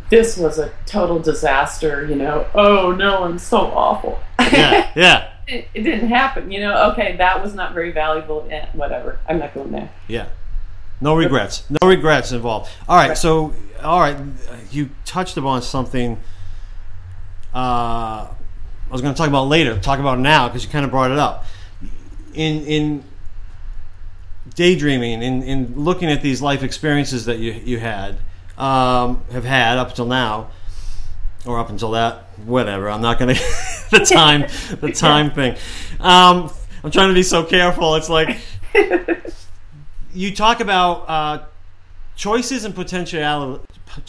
[0.08, 4.20] this was a total disaster, you know, oh no, I'm so awful.
[4.38, 5.30] Yeah, yeah.
[5.46, 9.18] it, it, didn't happen, you know, okay, that was not very valuable, eh, whatever.
[9.28, 9.90] I'm not going there.
[10.08, 10.28] Yeah.
[11.00, 11.64] No regrets.
[11.70, 12.70] No regrets involved.
[12.88, 14.16] All right, so, all right,
[14.70, 16.18] you touched upon something
[17.54, 18.28] uh,
[18.90, 21.12] I was going to talk about later, talk about now, because you kind of brought
[21.12, 21.44] it up.
[22.34, 23.04] In, in
[24.54, 28.18] daydreaming, in, in looking at these life experiences that you, you had,
[28.58, 30.50] um, have had up until now,
[31.46, 32.90] or up until that, whatever.
[32.90, 33.42] I'm not going to
[33.90, 34.42] the time
[34.80, 35.56] the time thing.
[36.00, 36.50] Um,
[36.82, 37.94] I'm trying to be so careful.
[37.94, 38.38] It's like
[40.12, 41.44] you talk about uh,
[42.16, 43.64] choices and potentiality.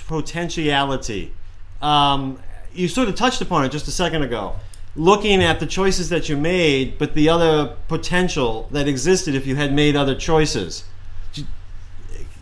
[0.07, 1.33] Potentiality.
[1.81, 2.39] Um,
[2.73, 4.55] you sort of touched upon it just a second ago.
[4.95, 9.55] Looking at the choices that you made, but the other potential that existed if you
[9.55, 10.83] had made other choices.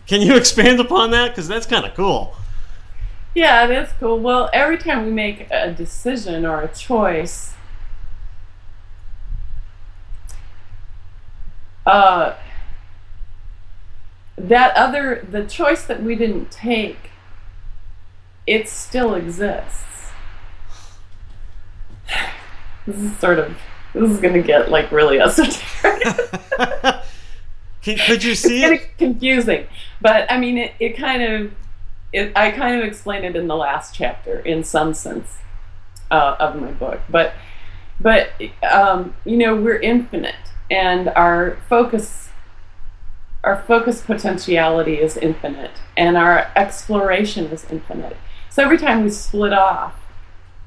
[0.06, 1.28] Can you expand upon that?
[1.28, 2.34] Because that's kind of cool.
[3.34, 4.18] Yeah, is cool.
[4.18, 7.54] Well, every time we make a decision or a choice,
[11.86, 12.34] uh,
[14.36, 17.10] that other, the choice that we didn't take,
[18.46, 20.10] it still exists.
[22.86, 23.56] This is sort of,
[23.94, 26.02] this is going to get like really esoteric.
[27.82, 28.98] Could you see it's it?
[28.98, 29.66] confusing,
[30.00, 31.52] but I mean, it, it kind of,
[32.12, 35.38] it, I kind of explained it in the last chapter in some sense
[36.10, 37.00] uh, of my book.
[37.08, 37.32] But,
[37.98, 38.30] but
[38.62, 40.34] um, you know, we're infinite,
[40.70, 42.28] and our focus,
[43.42, 48.16] our focus potentiality is infinite, and our exploration is infinite.
[48.50, 49.94] So every time we split off,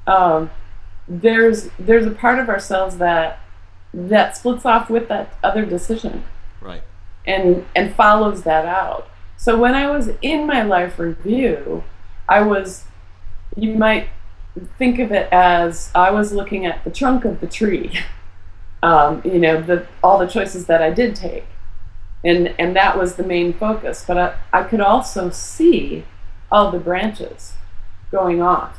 [0.06, 0.50] um,
[1.06, 3.40] there's there's a part of ourselves that
[3.92, 6.24] that splits off with that other decision.
[6.60, 6.82] Right
[7.26, 9.08] and and follows that out.
[9.36, 11.84] So when I was in my life review,
[12.28, 12.84] I was
[13.56, 14.08] you might
[14.78, 17.98] think of it as I was looking at the trunk of the tree.
[18.82, 21.46] Um, you know, the all the choices that I did take.
[22.22, 24.04] And and that was the main focus.
[24.06, 26.04] But I, I could also see
[26.52, 27.54] all the branches
[28.10, 28.78] going off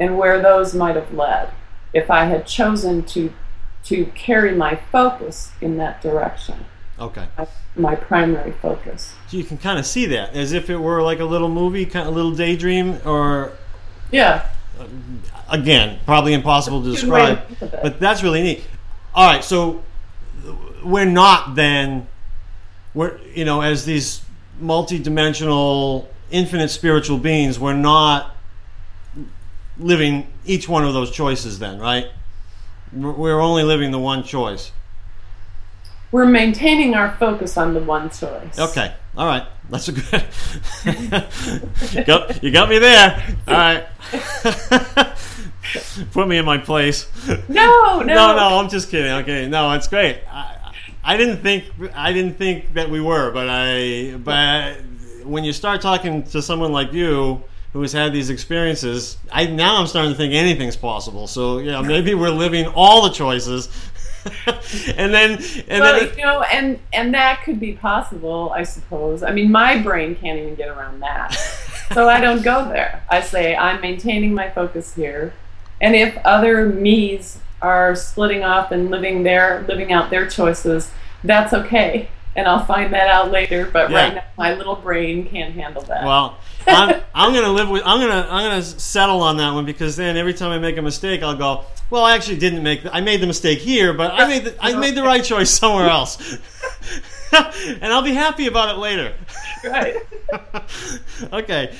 [0.00, 1.52] and where those might have led
[1.92, 3.32] if I had chosen to
[3.84, 6.66] to carry my focus in that direction.
[6.98, 7.26] Okay.
[7.76, 9.14] My primary focus.
[9.28, 11.86] So you can kind of see that as if it were like a little movie,
[11.86, 13.52] kind of a little daydream, or
[14.10, 14.48] yeah.
[14.78, 14.86] Uh,
[15.48, 17.80] again, probably impossible to describe, think of it.
[17.82, 18.64] but that's really neat.
[19.14, 19.82] All right, so
[20.84, 22.06] we're not then
[22.94, 24.22] we're you know as these
[24.58, 28.34] multi-dimensional infinite spiritual beings we're not
[29.80, 32.06] living each one of those choices then right?
[32.92, 34.72] We're- only living the one choice.
[36.12, 38.58] We're maintaining our focus on the one choice.
[38.58, 38.94] okay.
[39.16, 39.44] All right.
[39.70, 40.24] That's a good
[41.94, 43.36] you, got, you got me there.
[43.46, 43.86] All right.
[46.12, 47.06] Put me in my place.
[47.28, 49.12] No, no, no, no, I'm just kidding.
[49.22, 50.20] Okay, no, it's great.
[50.28, 50.72] I,
[51.04, 51.64] I didn't think
[51.94, 54.78] I didn't think that we were, but I but
[55.22, 59.76] when you start talking to someone like you who has had these experiences, I now
[59.76, 61.26] I'm starting to think anything's possible.
[61.26, 63.68] So yeah, maybe we're living all the choices,
[64.96, 69.22] and then and Well, then you know, and and that could be possible, I suppose.
[69.22, 71.32] I mean, my brain can't even get around that,
[71.94, 73.02] so I don't go there.
[73.08, 75.32] I say I'm maintaining my focus here,
[75.80, 80.90] and if other me's are splitting off and living their living out their choices,
[81.22, 83.68] that's okay, and I'll find that out later.
[83.72, 83.96] But Yeah.
[84.04, 86.04] right now, my little brain can't handle that.
[86.04, 87.82] Well, I'm, I'm gonna live with.
[87.84, 90.82] I'm gonna I'm gonna settle on that one because then every time I make a
[90.82, 91.64] mistake, I'll go.
[91.90, 92.82] Well, I actually didn't make.
[92.82, 95.50] The, I made the mistake here, but I made the, I made the right choice
[95.50, 96.38] somewhere else,
[97.32, 99.14] and I'll be happy about it later.
[99.64, 99.96] right.
[101.32, 101.74] okay,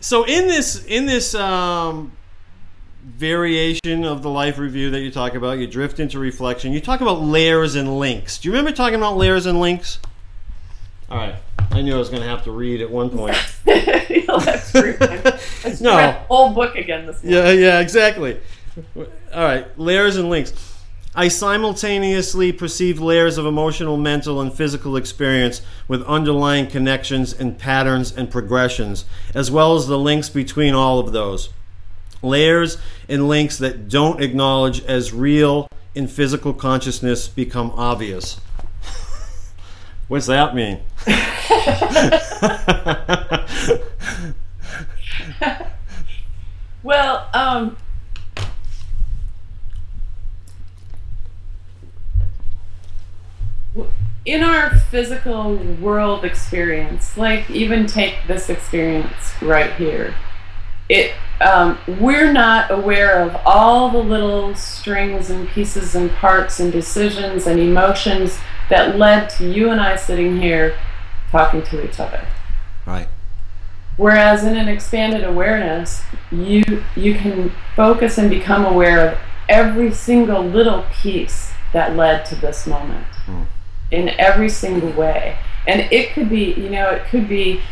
[0.00, 2.12] so in this in this um,
[3.04, 6.72] variation of the life review that you talk about, you drift into reflection.
[6.72, 8.38] You talk about layers and links.
[8.38, 9.98] Do you remember talking about layers and links?
[11.10, 11.34] All right,
[11.70, 13.36] I knew I was going to have to read at one point.
[13.66, 15.96] You'll have to read I No.
[15.96, 17.40] read the whole book again this morning.
[17.40, 18.40] Yeah, yeah, exactly.
[18.96, 20.52] All right, layers and links.
[21.14, 28.10] I simultaneously perceive layers of emotional, mental, and physical experience with underlying connections and patterns
[28.16, 31.50] and progressions, as well as the links between all of those.
[32.20, 38.40] Layers and links that don't acknowledge as real in physical consciousness become obvious.
[40.08, 40.80] What's that mean?
[46.84, 47.78] Well, um,
[54.26, 60.14] in our physical world experience, like even take this experience right here,
[60.90, 66.70] it um, we're not aware of all the little strings and pieces and parts and
[66.70, 68.38] decisions and emotions
[68.70, 70.76] that led to you and I sitting here
[71.30, 72.26] talking to each other.
[72.86, 73.08] right.
[73.96, 80.42] Whereas in an expanded awareness, you you can focus and become aware of every single
[80.42, 83.42] little piece that led to this moment hmm.
[83.90, 85.36] in every single way.
[85.66, 87.62] And it could be, you know, it could be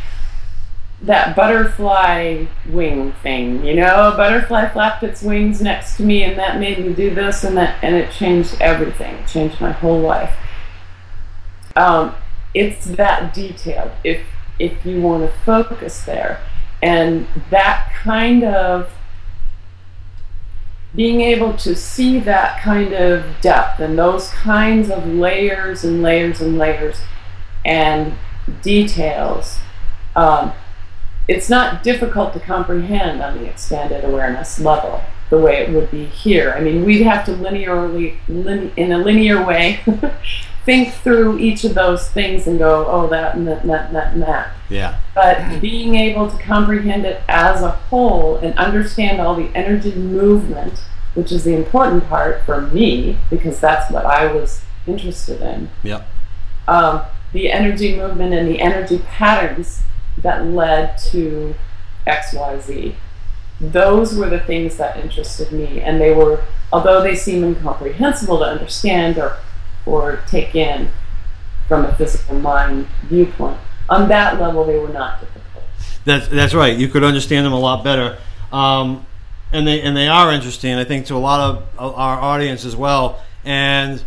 [1.03, 6.39] that butterfly wing thing, you know, a butterfly flapped its wings next to me and
[6.39, 9.17] that made me do this and that and it changed everything.
[9.17, 10.33] It changed my whole life.
[11.77, 12.15] Um,
[12.55, 14.21] it's that detailed if
[14.59, 16.41] if you want to focus there.
[16.83, 18.93] And that kind of
[20.95, 26.41] being able to see that kind of depth and those kinds of layers and layers
[26.41, 27.01] and layers
[27.65, 28.15] and
[28.63, 29.59] details
[30.15, 30.53] um,
[31.29, 36.05] it's not difficult to comprehend on the expanded awareness level the way it would be
[36.05, 36.53] here.
[36.57, 39.81] I mean we'd have to linearly lin- in a linear way
[40.65, 43.97] think through each of those things and go oh that and that and that and
[43.97, 45.01] that, and that Yeah.
[45.15, 50.81] but being able to comprehend it as a whole and understand all the energy movement,
[51.15, 55.71] which is the important part for me because that's what I was interested in.
[55.83, 56.07] Yep.
[56.69, 59.83] Um, the energy movement and the energy patterns
[60.19, 61.55] that led to
[62.07, 62.95] XYZ.
[63.61, 68.45] Those were the things that interested me, and they were, although they seem incomprehensible to
[68.45, 69.37] understand or,
[69.87, 70.91] or take in
[71.69, 75.65] from a physical mind viewpoint, on that level they were not difficult.
[76.05, 76.77] That's that's right.
[76.77, 78.19] You could understand them a lot better,
[78.53, 79.07] um,
[79.53, 80.75] and they and they are interesting.
[80.75, 83.23] I think to a lot of our audience as well.
[83.45, 84.03] And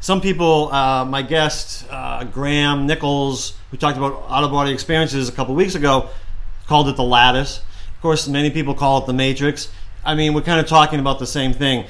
[0.00, 5.28] some people, uh, my guest uh, Graham Nicholls, who talked about out of body experiences
[5.28, 6.10] a couple weeks ago,
[6.66, 7.58] called it the lattice.
[7.94, 9.68] Of course, many people call it the matrix.
[10.04, 11.86] I mean, we're kind of talking about the same thing.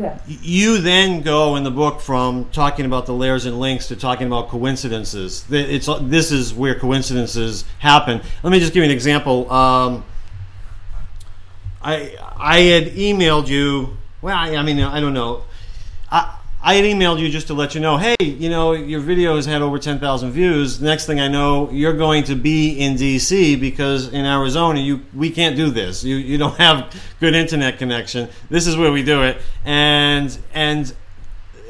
[0.00, 0.18] Yeah.
[0.26, 4.26] You then go in the book from talking about the layers and links to talking
[4.26, 5.44] about coincidences.
[5.50, 8.22] It's this is where coincidences happen.
[8.42, 9.52] Let me just give you an example.
[9.52, 10.04] Um,
[11.82, 13.98] I I had emailed you.
[14.22, 15.42] Well, I, I mean, I don't know.
[16.10, 19.36] I I had emailed you just to let you know, hey, you know, your video
[19.36, 20.78] has had over 10,000 views.
[20.78, 25.30] Next thing I know, you're going to be in DC because in Arizona, you we
[25.30, 26.04] can't do this.
[26.04, 28.28] You you don't have good internet connection.
[28.50, 30.92] This is where we do it, and and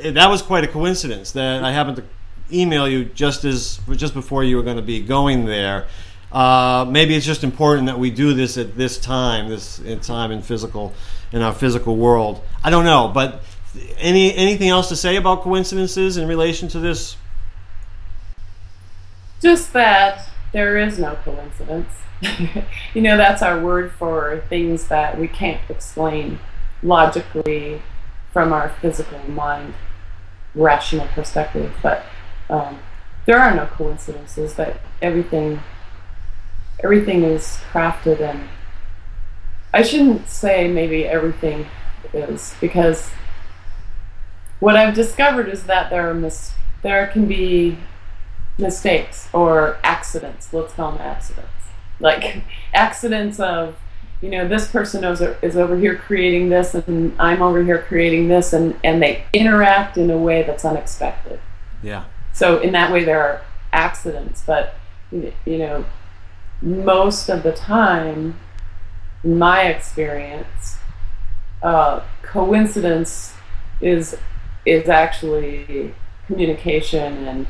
[0.03, 2.05] that was quite a coincidence that I happened to
[2.53, 5.87] email you just as just before you were going to be going there.
[6.33, 10.43] Uh, maybe it's just important that we do this at this time, this time in
[10.43, 10.93] physical
[11.31, 12.43] in our physical world.
[12.65, 13.43] I don't know, but
[13.99, 17.17] any anything else to say about coincidences in relation to this?
[19.41, 21.89] Just that there is no coincidence.
[22.95, 26.39] you know, that's our word for things that we can't explain
[26.83, 27.81] logically
[28.33, 29.75] from our physical mind,
[30.55, 31.73] rational perspective.
[31.83, 32.05] But
[32.51, 32.79] um,
[33.27, 34.55] there are no coincidences.
[34.55, 35.61] That everything,
[36.83, 38.49] everything is crafted, and
[39.73, 41.67] I shouldn't say maybe everything
[42.13, 43.11] is because
[44.61, 46.53] what I've discovered is that there are mis-
[46.83, 47.79] there can be
[48.59, 50.53] mistakes or accidents.
[50.53, 51.49] Let's call them accidents.
[51.99, 52.43] Like
[52.73, 53.77] accidents of,
[54.23, 58.29] you know, this person is, is over here creating this and I'm over here creating
[58.29, 61.41] this, and, and they interact in a way that's unexpected.
[61.83, 62.05] Yeah.
[62.33, 63.43] So in that way, there are
[63.73, 64.75] accidents, but
[65.11, 65.85] you know,
[66.63, 68.39] most of the time,
[69.25, 70.79] in my experience,
[71.63, 73.35] uh, coincidence
[73.81, 74.17] is
[74.71, 75.93] is actually
[76.27, 77.47] communication and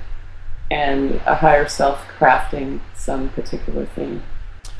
[0.70, 4.22] and a higher self crafting some particular thing.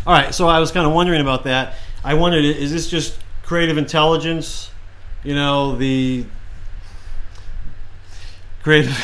[0.06, 1.74] All right, so I was kind of wondering about that.
[2.04, 4.70] I wondered, is this just creative intelligence?
[5.24, 6.24] You know, the
[8.62, 8.96] creative,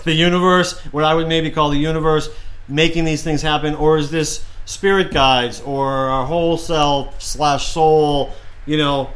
[0.04, 2.28] the universe, what I would maybe call the universe,
[2.68, 8.32] making these things happen, or is this spirit guides or our whole self slash soul?
[8.66, 9.10] You know,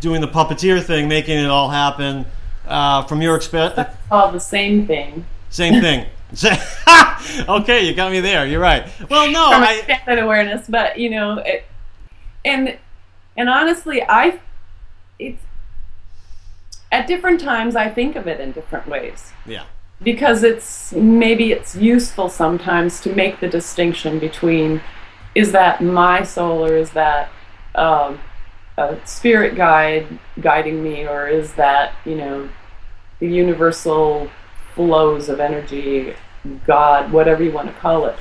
[0.00, 2.24] doing the puppeteer thing, making it all happen
[2.70, 3.78] uh, from your experience?
[4.10, 5.26] All the same thing.
[5.50, 6.06] Same thing.
[7.48, 8.46] okay, you got me there.
[8.46, 8.88] You're right.
[9.10, 11.64] Well, no, from I that awareness, but you know, it,
[12.44, 12.78] and
[13.36, 14.38] and honestly, I
[15.18, 15.42] it's
[16.92, 19.32] at different times I think of it in different ways.
[19.44, 19.64] Yeah.
[20.02, 24.80] Because it's maybe it's useful sometimes to make the distinction between
[25.34, 27.30] is that my soul or is that
[27.74, 28.18] um,
[28.78, 30.06] a spirit guide
[30.40, 32.48] guiding me or is that you know
[33.20, 34.30] the universal
[34.74, 36.14] flows of energy,
[36.66, 38.16] God, whatever you want to call it.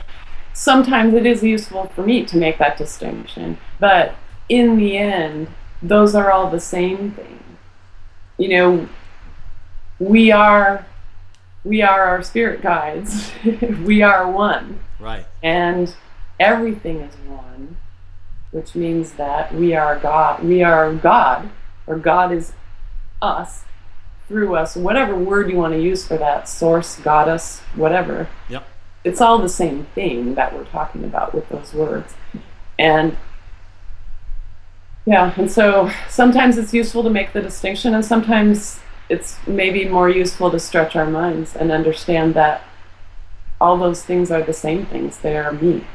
[0.53, 4.15] Sometimes it is useful for me to make that distinction, but
[4.49, 5.47] in the end,
[5.81, 7.39] those are all the same thing.
[8.37, 8.89] You know,
[9.99, 10.85] we are
[11.63, 13.31] we are our spirit guides.
[13.83, 14.79] we are one.
[14.99, 15.25] Right.
[15.43, 15.93] And
[16.39, 17.77] everything is one,
[18.51, 20.43] which means that we are God.
[20.43, 21.49] We are God,
[21.85, 22.53] or God is
[23.21, 23.63] us
[24.29, 28.29] through us, whatever word you want to use for that, source, goddess, whatever.
[28.47, 28.65] Yep.
[29.03, 32.13] It's all the same thing that we're talking about with those words.
[32.77, 33.17] And
[35.05, 40.09] yeah, and so sometimes it's useful to make the distinction, and sometimes it's maybe more
[40.09, 42.61] useful to stretch our minds and understand that
[43.59, 45.17] all those things are the same things.
[45.17, 45.85] They are me.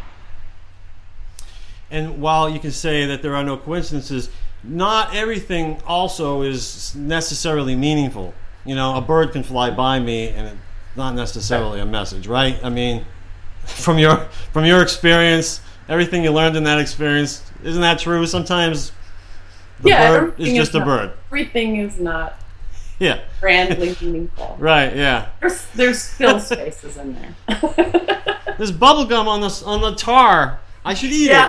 [1.91, 4.30] And while you can say that there are no coincidences,
[4.66, 8.34] not everything also is necessarily meaningful.
[8.64, 10.58] You know, a bird can fly by me and it's
[10.96, 12.58] not necessarily a message, right?
[12.62, 13.04] I mean,
[13.64, 18.26] from your from your experience, everything you learned in that experience, isn't that true?
[18.26, 18.92] Sometimes
[19.80, 21.12] the yeah, bird is just is a bird.
[21.26, 22.38] Everything is not
[22.98, 23.20] yeah.
[23.40, 24.56] grandly meaningful.
[24.58, 25.28] Right, yeah.
[25.40, 28.40] There's there's still spaces in there.
[28.56, 30.60] There's bubble gum on the on the tar.
[30.85, 31.49] I should eat Yeah.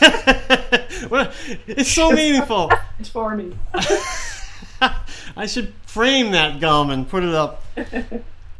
[0.00, 1.30] it.
[1.66, 2.70] it's so meaningful.
[2.98, 3.56] It's for me.
[5.36, 7.64] I should frame that gum and put it up.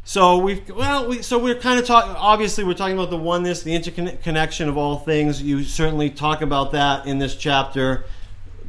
[0.03, 2.11] So we've well, we, so we're kind of talking.
[2.11, 5.41] Obviously, we're talking about the oneness, the interconnection of all things.
[5.41, 8.05] You certainly talk about that in this chapter.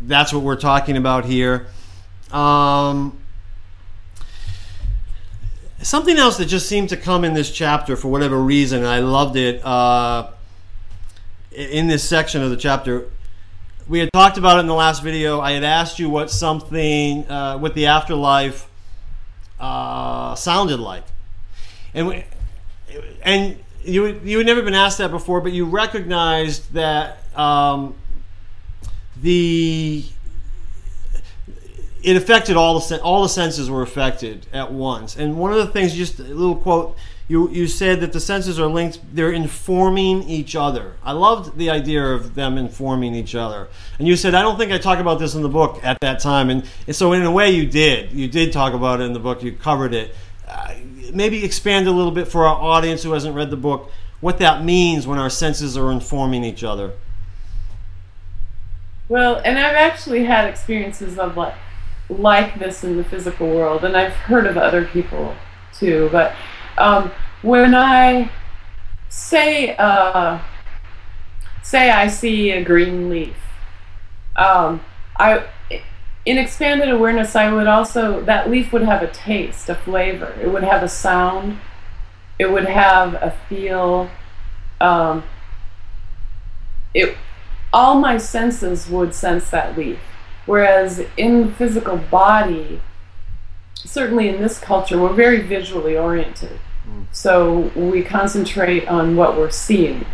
[0.02, 1.66] That's what we're talking about here.
[2.32, 3.18] Um,
[5.82, 9.36] something else that just seemed to come in this chapter for whatever reason, I loved
[9.36, 9.64] it.
[9.64, 10.30] Uh,
[11.50, 13.08] in this section of the chapter,
[13.88, 15.40] we had talked about it in the last video.
[15.40, 18.68] I had asked you what something uh, with the afterlife
[19.58, 21.04] uh, sounded like,
[21.94, 22.24] and we,
[23.22, 27.94] and you you had never been asked that before, but you recognized that um,
[29.20, 30.04] the
[32.02, 35.16] it affected all the all the senses were affected at once.
[35.16, 36.96] And one of the things, just a little quote,
[37.28, 40.94] you you said that the senses are linked; they're informing each other.
[41.04, 43.68] I loved the idea of them informing each other.
[43.98, 46.20] And you said, I don't think I talk about this in the book at that
[46.20, 46.48] time.
[46.48, 48.12] And, and so, in a way, you did.
[48.12, 49.42] You did talk about it in the book.
[49.42, 50.14] You covered it.
[50.46, 50.74] Uh,
[51.12, 54.64] maybe expand a little bit for our audience who hasn't read the book what that
[54.64, 56.92] means when our senses are informing each other.
[59.08, 61.54] Well, and I've actually had experiences of like
[62.10, 65.34] like this in the physical world, and I've heard of other people
[65.74, 66.08] too.
[66.10, 66.34] But
[66.78, 67.10] um,
[67.42, 68.30] when I
[69.08, 70.40] say uh,
[71.62, 73.36] say I see a green leaf,
[74.36, 74.80] um,
[75.18, 75.44] I
[76.24, 80.34] in expanded awareness, I would also that leaf would have a taste, a flavor.
[80.42, 81.58] It would have a sound.
[82.38, 84.10] It would have a feel.
[84.80, 85.24] Um,
[86.94, 87.16] it
[87.72, 89.98] all my senses would sense that leaf.
[90.46, 92.80] Whereas in the physical body,
[93.74, 96.58] certainly in this culture, we're very visually oriented.
[96.88, 97.06] Mm.
[97.12, 100.06] So we concentrate on what we're seeing.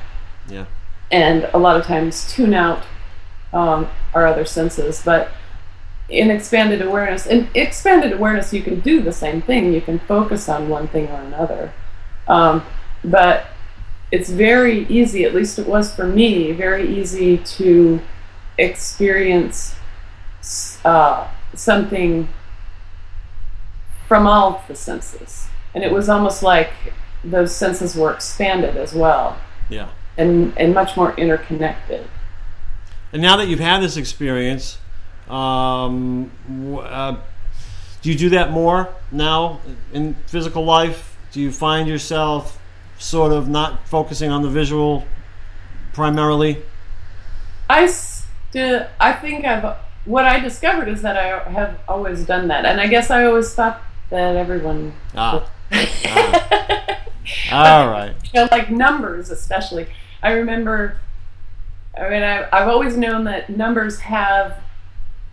[0.49, 0.67] Yeah.
[1.11, 2.83] And a lot of times tune out
[3.53, 5.03] um, our other senses.
[5.05, 5.31] But
[6.09, 9.73] in expanded awareness, in expanded awareness, you can do the same thing.
[9.73, 11.73] You can focus on one thing or another.
[12.27, 12.65] Um,
[13.05, 13.47] but
[14.11, 18.01] it's very easy, at least it was for me, very easy to
[18.59, 19.75] experience
[20.85, 22.29] uh, something
[24.07, 25.49] from all the senses.
[25.75, 26.71] And it was almost like
[27.25, 29.39] those senses were expanded as well.
[29.69, 29.91] Yeah.
[30.17, 32.09] And, and much more interconnected.
[33.13, 34.79] And now that you've had this experience,
[35.29, 36.31] um,
[36.81, 37.17] uh,
[38.03, 39.61] do you do that more now
[39.93, 41.17] in physical life?
[41.33, 42.61] Do you find yourself
[42.99, 45.05] sort of not focusing on the visual
[45.93, 46.63] primarily?
[47.69, 52.67] I st- I think I've what I discovered is that I have always done that,
[52.67, 54.93] and I guess I always thought that everyone.
[55.17, 55.49] Ah.
[55.73, 57.01] Ah.
[57.53, 58.15] All right.
[58.33, 59.87] You know, like numbers, especially.
[60.23, 60.99] I remember.
[61.97, 64.61] I mean, I, I've always known that numbers have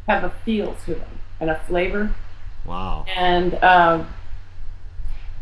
[0.07, 2.13] have a feel to them and a flavor.
[2.65, 3.05] Wow.
[3.15, 4.07] And um,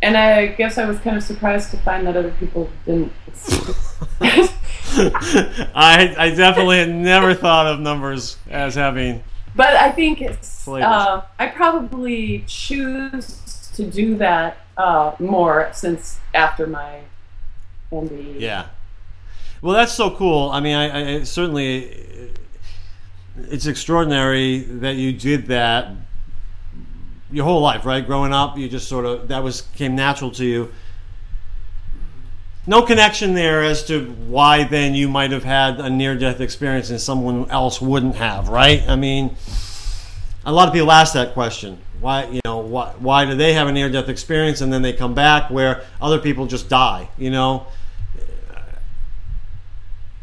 [0.01, 3.11] and I guess I was kind of surprised to find that other people didn't.
[4.21, 9.23] I I definitely had never thought of numbers as having.
[9.55, 10.67] But I think it's.
[10.67, 17.01] Uh, I probably choose to do that uh, more since after my
[17.91, 18.39] NDE.
[18.39, 18.67] Yeah.
[19.61, 20.49] Well, that's so cool.
[20.49, 22.07] I mean, I, I certainly.
[23.49, 25.91] It's extraordinary that you did that
[27.31, 28.05] your whole life, right?
[28.05, 30.73] Growing up, you just sort of that was came natural to you.
[32.65, 36.89] No connection there as to why then you might have had a near death experience
[36.89, 38.83] and someone else wouldn't have, right?
[38.87, 39.35] I mean,
[40.45, 41.79] a lot of people ask that question.
[41.99, 44.93] Why, you know, why, why do they have a near death experience and then they
[44.93, 47.67] come back where other people just die, you know?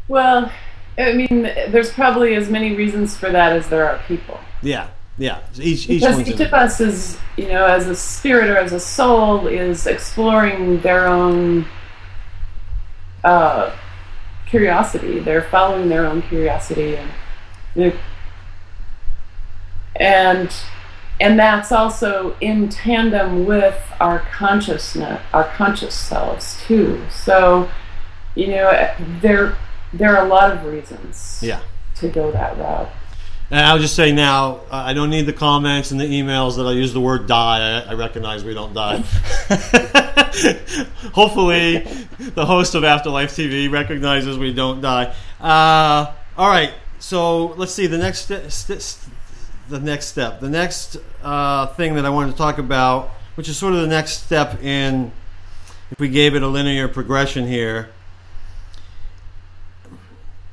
[0.07, 0.51] Well,
[0.97, 4.39] I mean, there's probably as many reasons for that as there are people.
[4.61, 4.87] Yeah.
[5.19, 8.71] Yeah, each, each because each of us is, you know, as a spirit or as
[8.71, 11.65] a soul, is exploring their own
[13.23, 13.75] uh,
[14.45, 15.17] curiosity.
[15.19, 17.09] They're following their own curiosity, and
[17.75, 17.97] you know,
[19.95, 20.55] and
[21.19, 27.03] and that's also in tandem with our consciousness, our conscious selves too.
[27.09, 27.69] So,
[28.35, 29.57] you know, there
[29.93, 31.39] there are a lot of reasons.
[31.41, 31.61] Yeah.
[31.95, 32.89] To go that route.
[33.49, 36.67] And I'll just say now, uh, I don't need the comments and the emails that
[36.67, 37.79] I use the word die.
[37.79, 38.97] I, I recognize we don't die.
[41.13, 41.79] Hopefully,
[42.19, 45.15] the host of Afterlife TV recognizes we don't die.
[45.39, 49.13] Uh, all right, so let's see the next st- st-
[49.69, 50.39] the next step.
[50.39, 53.87] The next uh, thing that I wanted to talk about, which is sort of the
[53.87, 55.11] next step in,
[55.91, 57.89] if we gave it a linear progression here,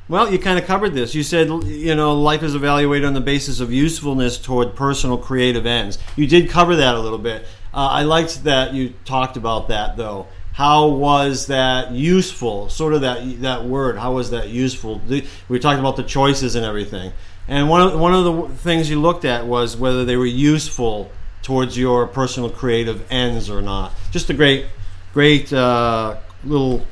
[0.07, 1.15] well, you kind of covered this.
[1.15, 5.65] You said, you know, life is evaluated on the basis of usefulness toward personal creative
[5.65, 5.99] ends.
[6.15, 7.47] You did cover that a little bit.
[7.73, 10.27] Uh, I liked that you talked about that, though.
[10.55, 12.69] How was that useful?
[12.69, 13.99] Sort of that that word.
[13.99, 15.01] How was that useful?
[15.49, 17.13] We talking about the choices and everything.
[17.49, 21.11] And one of one of the things you looked at was whether they were useful
[21.43, 23.95] towards your personal creative ends or not.
[24.13, 24.67] Just a great,
[25.13, 26.87] great uh, little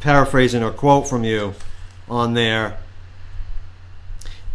[0.00, 1.54] paraphrasing or quote from you
[2.08, 2.78] on there.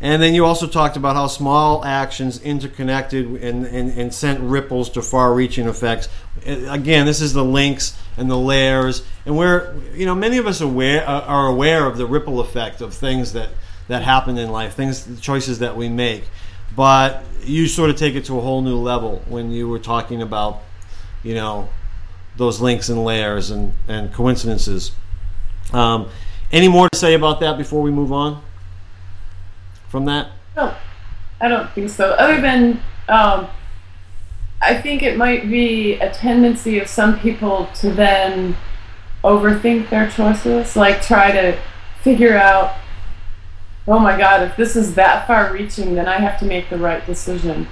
[0.02, 4.90] And then you also talked about how small actions interconnected and, and, and sent ripples
[4.92, 6.10] to far reaching effects.
[6.46, 9.04] Again, this is the links and the layers.
[9.26, 12.94] And we're, you know, many of us aware, are aware of the ripple effect of
[12.94, 13.50] things that,
[13.88, 16.24] that happen in life, things, the choices that we make.
[16.76, 20.22] but you sort of take it to a whole new level when you were talking
[20.22, 20.62] about,
[21.24, 21.70] you know,
[22.38, 24.92] those links and layers and, and coincidences.
[25.74, 26.10] Um,
[26.52, 28.42] any more to say about that before we move on
[29.90, 30.30] from that?
[30.56, 30.74] No,
[31.40, 32.12] I don't think so.
[32.12, 33.48] Other than, um,
[34.62, 38.56] I think it might be a tendency of some people to then
[39.24, 41.58] overthink their choices, like try to
[42.02, 42.76] figure out,
[43.88, 46.78] oh my God, if this is that far reaching, then I have to make the
[46.78, 47.68] right decision.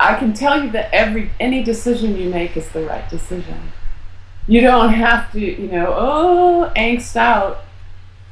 [0.00, 3.72] I can tell you that every any decision you make is the right decision.
[4.48, 7.64] You don't have to, you know, oh, angst out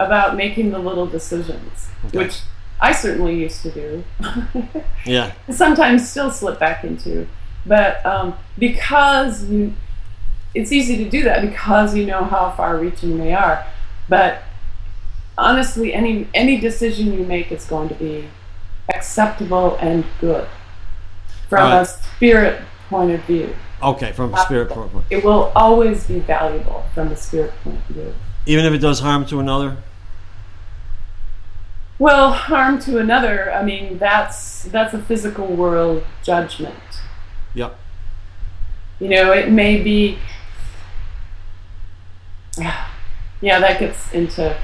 [0.00, 2.18] about making the little decisions, Okay.
[2.18, 2.40] which
[2.80, 4.04] I certainly used to do.
[5.06, 5.32] Yeah.
[5.50, 7.26] Sometimes still slip back into,
[7.66, 9.74] but um, because you,
[10.54, 13.66] it's easy to do that because you know how far-reaching they are.
[14.08, 14.42] But
[15.38, 18.28] honestly, any any decision you make is going to be
[18.92, 20.48] acceptable and good
[21.48, 21.82] from Alright.
[21.82, 23.54] a spirit point of view.
[23.82, 24.92] Okay, from a spirit point.
[24.92, 25.04] point.
[25.10, 28.14] It will always be valuable from a spirit point of view.
[28.46, 29.76] Even if it does harm to another?
[31.98, 33.52] Well, harm to another.
[33.52, 36.74] I mean, that's that's a physical world judgment.
[37.54, 37.78] Yep.
[39.00, 40.18] You know, it may be.
[43.42, 44.54] Yeah, that gets into.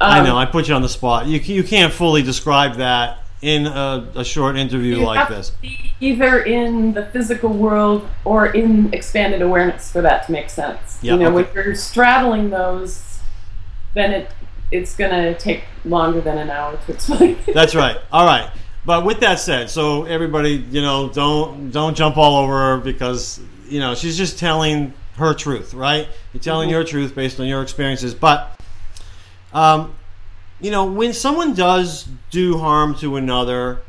[0.00, 1.26] I um, know, I put you on the spot.
[1.26, 5.50] You, you can't fully describe that in a, a short interview you like have this.
[5.50, 10.50] to be either in the physical world or in expanded awareness for that to make
[10.50, 10.98] sense.
[11.02, 11.34] Yeah, you know, okay.
[11.34, 13.20] when you're straddling those,
[13.94, 14.30] then it
[14.70, 17.38] it's gonna take longer than an hour to explain.
[17.54, 17.96] That's right.
[18.10, 18.50] All right.
[18.86, 23.40] But with that said, so everybody, you know, don't don't jump all over her because
[23.68, 26.08] you know she's just telling her truth, right?
[26.32, 26.72] You're telling Mhm.
[26.72, 28.14] your truth based on your experiences.
[28.14, 28.54] But,
[29.52, 29.94] um,
[30.60, 33.80] you know, when someone does do harm to another,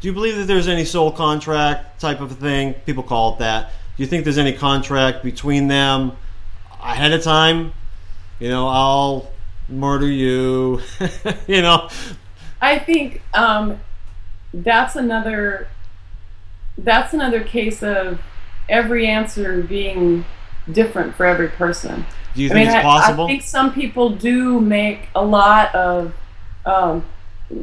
[0.00, 2.74] do you believe that there's any soul contract type of thing?
[2.86, 3.72] People call it that.
[3.96, 6.12] Do you think there's any contract between them
[6.84, 7.72] ahead of time?
[8.38, 9.30] You know, I'll
[9.68, 10.80] murder you.
[11.48, 11.88] you know,
[12.60, 13.80] I think um,
[14.52, 15.68] that's another
[16.76, 18.20] that's another case of
[18.68, 20.24] every answer being
[20.70, 22.06] different for every person.
[22.34, 23.24] do you I think mean, it's I, possible?
[23.24, 26.14] I think some people do make a lot of
[26.66, 27.04] um,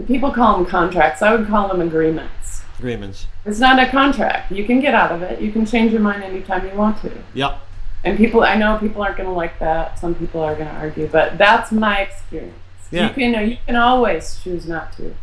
[0.07, 1.21] people call them contracts.
[1.21, 2.63] I would call them agreements.
[2.79, 3.27] Agreements.
[3.45, 4.51] It's not a contract.
[4.51, 5.39] You can get out of it.
[5.39, 7.11] You can change your mind anytime you want to.
[7.33, 7.59] Yep.
[8.03, 9.97] And people, I know people aren't going to like that.
[9.97, 12.55] Some people are going to argue, but that's my experience.
[12.91, 13.07] Yeah.
[13.07, 15.15] You can you can always choose not to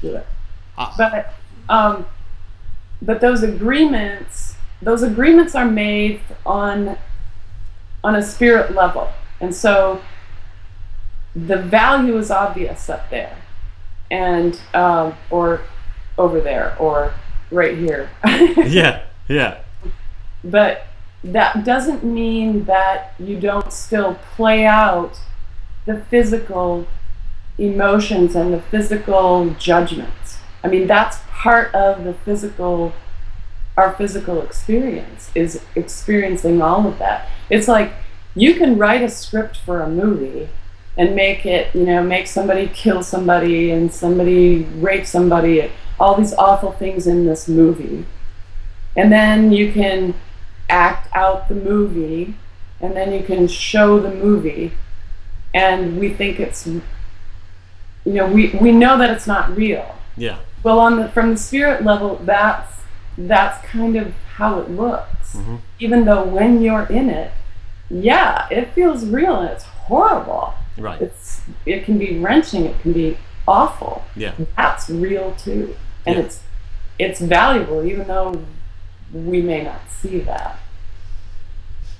[0.00, 0.26] do it.
[0.96, 1.34] But
[1.68, 2.06] um,
[3.02, 6.96] but those agreements, those agreements are made on
[8.04, 9.10] on a spirit level,
[9.40, 10.00] and so
[11.34, 13.36] the value is obvious up there,
[14.10, 15.62] and um, or
[16.16, 17.12] over there, or
[17.50, 18.10] right here.
[18.26, 19.04] yeah.
[19.28, 19.58] Yeah.
[20.42, 20.86] but
[21.22, 25.18] that doesn't mean that you don't still play out
[25.84, 26.86] the physical
[27.58, 30.27] emotions and the physical judgments.
[30.62, 32.92] I mean, that's part of the physical,
[33.76, 37.28] our physical experience is experiencing all of that.
[37.48, 37.92] It's like
[38.34, 40.48] you can write a script for a movie
[40.96, 46.34] and make it, you know, make somebody kill somebody and somebody rape somebody, all these
[46.34, 48.04] awful things in this movie.
[48.96, 50.14] And then you can
[50.68, 52.34] act out the movie
[52.80, 54.72] and then you can show the movie
[55.54, 56.82] and we think it's you
[58.04, 60.38] know we, we know that it's not real Yeah.
[60.62, 62.74] Well on the from the spirit level that's
[63.16, 65.58] that's kind of how it looks Mhm.
[65.78, 67.32] even though when you're in it
[67.90, 71.00] yeah it feels real and it's horrible Right.
[71.02, 74.32] it's it can be wrenching it can be awful Yeah.
[74.56, 75.74] that's real too
[76.06, 76.22] and Yeah.
[76.22, 76.40] it's
[76.98, 78.40] it's valuable even though
[79.12, 80.58] we may not see that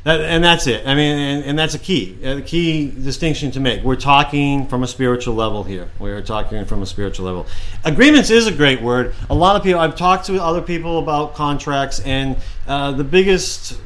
[0.05, 0.87] That, and that's it.
[0.87, 3.83] I mean, and, and that's a key, a key distinction to make.
[3.83, 5.89] We're talking from a spiritual level here.
[5.99, 7.47] We're talking from a spiritual level.
[7.85, 9.15] Agreements is a great word.
[9.29, 12.37] A lot of people, I've talked to other people about contracts, and
[12.67, 13.79] uh, the biggest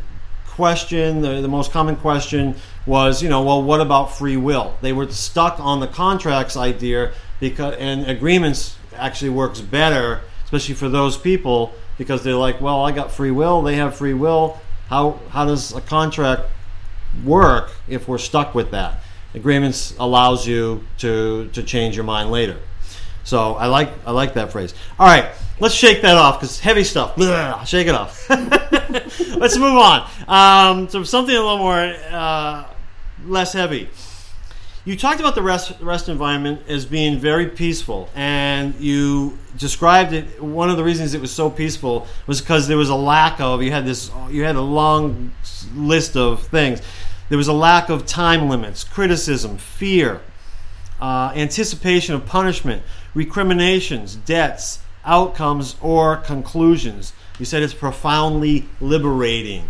[0.46, 2.54] question, the, the most common question
[2.84, 4.76] was, you know, well, what about free will?
[4.82, 10.90] They were stuck on the contracts idea because, and agreements actually works better, especially for
[10.90, 14.60] those people, because they're like, well, I got free will, they have free will.
[14.92, 16.42] How, how does a contract
[17.24, 19.02] work if we're stuck with that?
[19.32, 22.58] Agreements allows you to, to change your mind later.
[23.24, 24.74] So I like I like that phrase.
[24.98, 25.30] All right,
[25.60, 27.16] let's shake that off because heavy stuff.
[27.16, 28.28] Blah, shake it off.
[29.38, 32.66] let's move on um, something a little more uh,
[33.24, 33.88] less heavy.
[34.84, 40.42] You talked about the rest rest environment as being very peaceful, and you described it.
[40.42, 43.62] One of the reasons it was so peaceful was because there was a lack of.
[43.62, 44.10] You had this.
[44.30, 45.32] You had a long
[45.74, 46.82] list of things.
[47.28, 50.20] There was a lack of time limits, criticism, fear,
[51.00, 52.82] uh, anticipation of punishment,
[53.14, 57.12] recriminations, debts, outcomes, or conclusions.
[57.38, 59.68] You said it's profoundly liberating.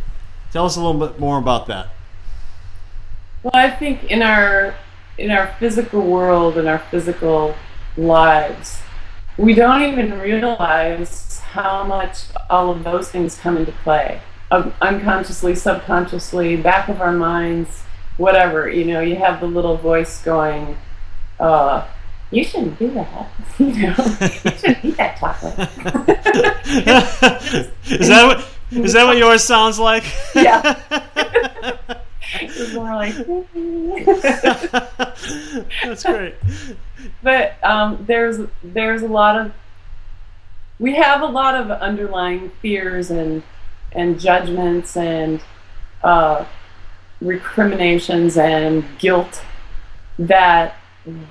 [0.53, 1.89] Tell us a little bit more about that.
[3.43, 4.75] Well, I think in our
[5.19, 7.55] in our physical world in our physical
[7.97, 8.81] lives,
[9.37, 14.21] we don't even realize how much all of those things come into play.
[14.51, 17.83] Um, unconsciously, subconsciously, back of our minds,
[18.19, 18.69] whatever.
[18.69, 20.77] You know, you have the little voice going,
[21.41, 21.87] uh,
[22.31, 23.31] "You shouldn't do that.
[23.59, 23.95] you know,
[24.45, 25.59] you shouldn't eat that chocolate."
[27.87, 30.05] is that what is that what yours sounds like?
[30.35, 31.95] yeah.
[32.41, 33.15] It's more like.
[35.85, 36.35] That's great.
[37.23, 39.53] but um, there's there's a lot of
[40.79, 43.43] we have a lot of underlying fears and
[43.93, 45.41] and judgments and
[46.03, 46.45] uh,
[47.21, 49.43] recriminations and guilt
[50.19, 50.77] that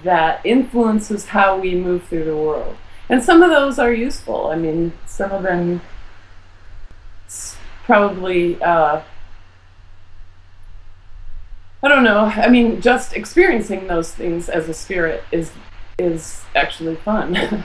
[0.04, 2.78] that influences how we move through the world.
[3.10, 4.48] And some of those are useful.
[4.48, 5.82] I mean, some of them
[7.86, 8.62] probably.
[8.62, 9.02] Uh,
[11.84, 12.26] I don't know.
[12.26, 15.52] I mean, just experiencing those things as a spirit is
[15.98, 17.64] is actually fun.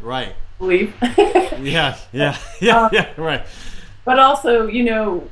[0.00, 0.34] Right.
[0.58, 0.94] believe.
[1.60, 1.96] Yeah.
[2.12, 2.36] Yeah.
[2.60, 2.78] Yeah.
[2.84, 3.08] Uh, Yeah.
[3.16, 3.42] Right.
[4.04, 5.28] but also, you know,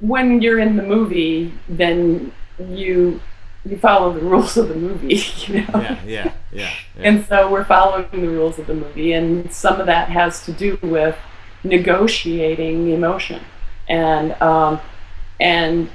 [0.00, 2.32] when you're in the movie, then
[2.68, 3.20] you
[3.64, 5.68] you follow the rules of the movie, you know.
[5.74, 5.98] Yeah.
[6.04, 6.04] Yeah.
[6.06, 6.32] Yeah.
[6.52, 6.72] yeah.
[7.08, 10.52] And so we're following the rules of the movie, and some of that has to
[10.52, 11.16] do with
[11.64, 13.40] negotiating emotion
[13.88, 14.80] and um,
[15.40, 15.88] and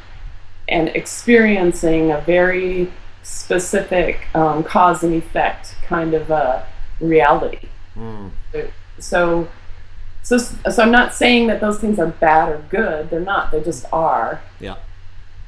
[0.68, 2.92] and experiencing a very
[3.24, 6.66] specific um, cause and effect kind of a
[7.00, 7.68] reality.
[7.96, 8.32] Mm.
[9.00, 9.48] So,
[10.24, 13.10] so, so I'm not saying that those things are bad or good.
[13.10, 13.52] They're not.
[13.52, 14.42] They just are.
[14.60, 14.76] Yeah.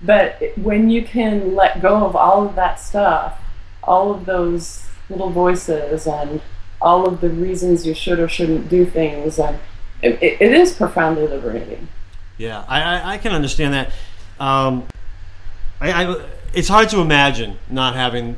[0.02, 3.42] But when you can let go of all of that stuff,
[3.84, 6.42] all of those little voices, and
[6.82, 9.58] all of the reasons you should or shouldn't do things, and
[10.02, 11.90] it, it, it is profoundly liberating.
[12.38, 12.64] Yeah.
[12.68, 13.92] I, I, I can understand that.
[14.40, 14.88] Um,
[15.82, 18.36] I, I, it's hard to imagine not having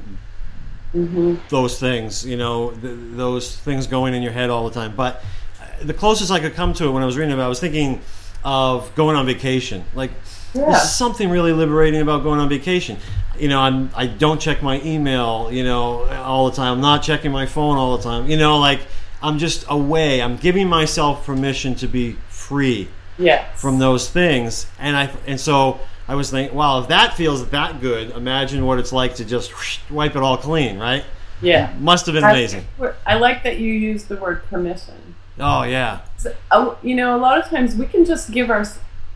[0.91, 4.93] hmm those things, you know, th- those things going in your head all the time.
[4.95, 5.23] But
[5.61, 7.49] uh, the closest I could come to it when I was reading about, it, I
[7.49, 8.01] was thinking
[8.43, 9.83] of going on vacation.
[9.95, 10.11] Like,
[10.53, 10.65] Yeah.
[10.71, 12.97] there's something really liberating about going on vacation.
[13.39, 16.73] You know, I'm I don't check my email, you know, all the time.
[16.73, 18.29] I'm not checking my phone all the time.
[18.29, 18.81] You know, like
[19.23, 20.21] I'm just away.
[20.21, 23.59] I'm giving myself permission to be free Yes.
[23.59, 24.67] from those things.
[24.79, 25.79] And I and so
[26.11, 29.53] I was thinking, wow, if that feels that good, imagine what it's like to just
[29.89, 31.05] wipe it all clean, right?
[31.41, 31.73] yeah.
[31.79, 32.65] Must have been amazing.
[33.07, 35.15] I like that you use the word permission.
[35.39, 38.65] Oh yeah, So, uh, you know, a lot of times we can just give our,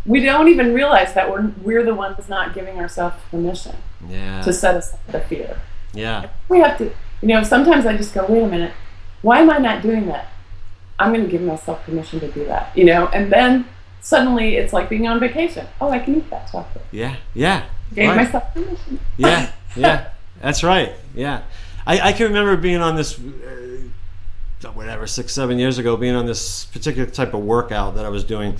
[0.05, 3.75] we don't even realize that we're we're the ones not giving ourselves permission
[4.07, 5.59] yeah, to set aside the fear.
[5.93, 6.85] yeah, We have to,
[7.21, 8.71] you know, sometimes I just go, wait a minute,
[9.21, 10.27] why am I not doing that?
[10.97, 13.65] I'm going to give myself permission to do that, you know, and then
[14.05, 15.65] suddenly it's like being on vacation.
[15.81, 16.85] Oh, I can eat that chocolate.
[16.91, 17.63] yeah, yeah.
[17.93, 18.17] Gave Right.
[18.25, 18.99] myself permission.
[19.17, 20.09] Yeah, yeah,
[20.41, 20.93] that's right.
[21.15, 21.41] Yeah,
[21.87, 26.25] I, I can remember being on this, uh, whatever, six, seven years ago, being on
[26.25, 28.55] this particular type of workout that I was doing,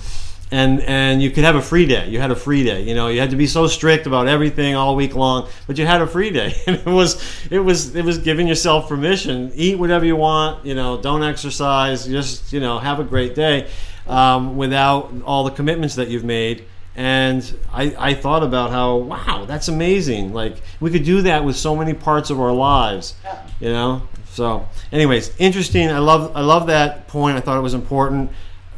[0.52, 2.08] and and you could have a free day.
[2.08, 2.82] You had a free day.
[2.82, 5.84] You know, you had to be so strict about everything all week long, but you
[5.86, 7.20] had a free day, and it was
[7.50, 9.50] it was it was giving yourself permission.
[9.54, 10.64] Eat whatever you want.
[10.64, 12.06] You know, don't exercise.
[12.06, 13.68] Just you know, have a great day,
[14.08, 16.64] um, without all the commitments that you've made.
[16.94, 20.32] And I, I thought about how wow that's amazing.
[20.32, 23.14] Like we could do that with so many parts of our lives
[23.60, 24.02] you know?
[24.30, 25.90] So anyways interesting.
[25.90, 27.36] I love i love that point.
[27.36, 28.30] I thought it was important.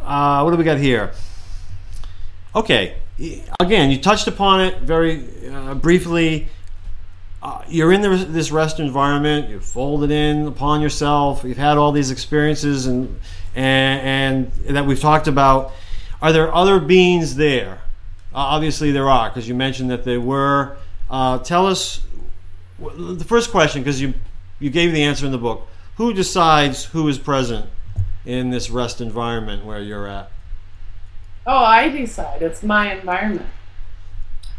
[0.02, 1.12] Uh, what do we got here?
[2.54, 2.96] Okay.
[3.60, 6.48] Again you touched upon it very uh, briefly
[7.42, 11.92] uh, you're in the, this rest environment you've folded in upon yourself you've had all
[11.92, 13.20] these experiences and
[13.54, 15.72] and, and that we've talked about
[16.20, 17.80] are there other beings there
[18.34, 20.76] uh, obviously there are because you mentioned that they were
[21.10, 22.02] uh, tell us
[22.78, 24.14] the first question because you
[24.60, 25.66] you gave the answer in the book
[25.96, 27.66] who decides who is present
[28.24, 30.30] in this rest environment where you're at
[31.48, 32.42] Oh, I decide.
[32.42, 33.46] It's my environment.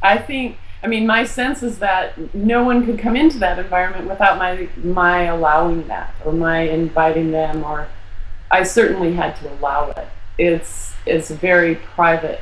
[0.01, 0.57] I think.
[0.81, 4.69] I mean, my sense is that no one could come into that environment without my
[4.77, 7.87] my allowing that or my inviting them, or
[8.49, 10.07] I certainly had to allow it.
[10.37, 12.41] It's it's a very private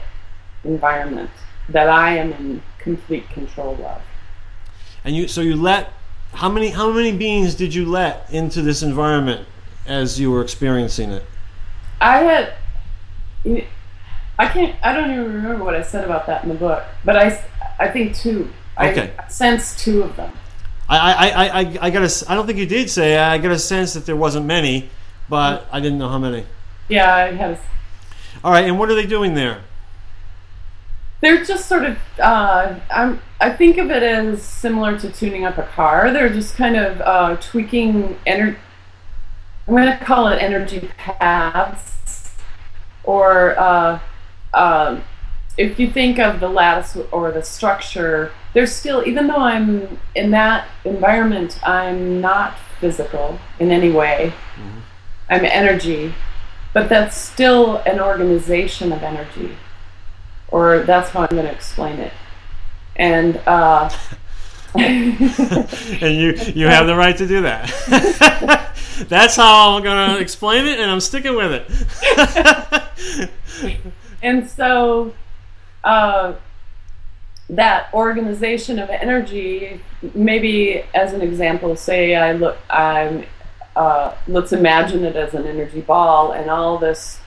[0.63, 1.31] environment
[1.69, 4.01] that I am in complete control of.
[5.03, 5.91] and you so you let
[6.33, 9.47] how many how many beings did you let into this environment
[9.87, 11.23] as you were experiencing it?
[11.99, 12.53] I had,
[14.37, 17.15] I can't, I don't even remember what I said about that in the book, but
[17.15, 17.43] I,
[17.79, 18.49] I think two.
[18.79, 19.13] Okay.
[19.17, 20.31] I sense two of them.
[20.89, 23.17] I, I, I, I, I got a, I don't think you did say.
[23.17, 24.89] I got a sense that there wasn't many,
[25.27, 26.45] but I didn't know how many.
[26.87, 27.59] Yeah, I had.
[28.43, 29.63] All right, and what are they doing there?
[31.21, 31.97] they're just sort of.
[32.19, 33.21] Uh, I'm.
[33.39, 36.11] I think of it as similar to tuning up a car.
[36.11, 38.57] They're just kind of uh, tweaking energy.
[39.67, 42.33] I'm going to call it energy paths,
[43.03, 43.99] or uh,
[44.53, 45.03] um,
[45.57, 50.31] if you think of the lattice or the structure, there's still, even though I'm in
[50.31, 54.33] that environment, I'm not physical in any way.
[55.29, 56.13] I'm energy,
[56.73, 59.57] but that's still an organization of energy,
[60.49, 62.13] or that's how I'm going to explain it.
[62.95, 63.89] And uh,
[64.75, 65.19] and
[66.01, 67.67] you you have the right to do that.
[69.07, 73.29] That's how I'm gonna explain it, and I'm sticking with it.
[74.23, 75.13] and so
[75.87, 76.33] uh,
[77.49, 79.79] that organization of energy
[80.13, 83.25] maybe as an example say i look i'm
[83.75, 87.19] uh, let's imagine it as an energy ball and all this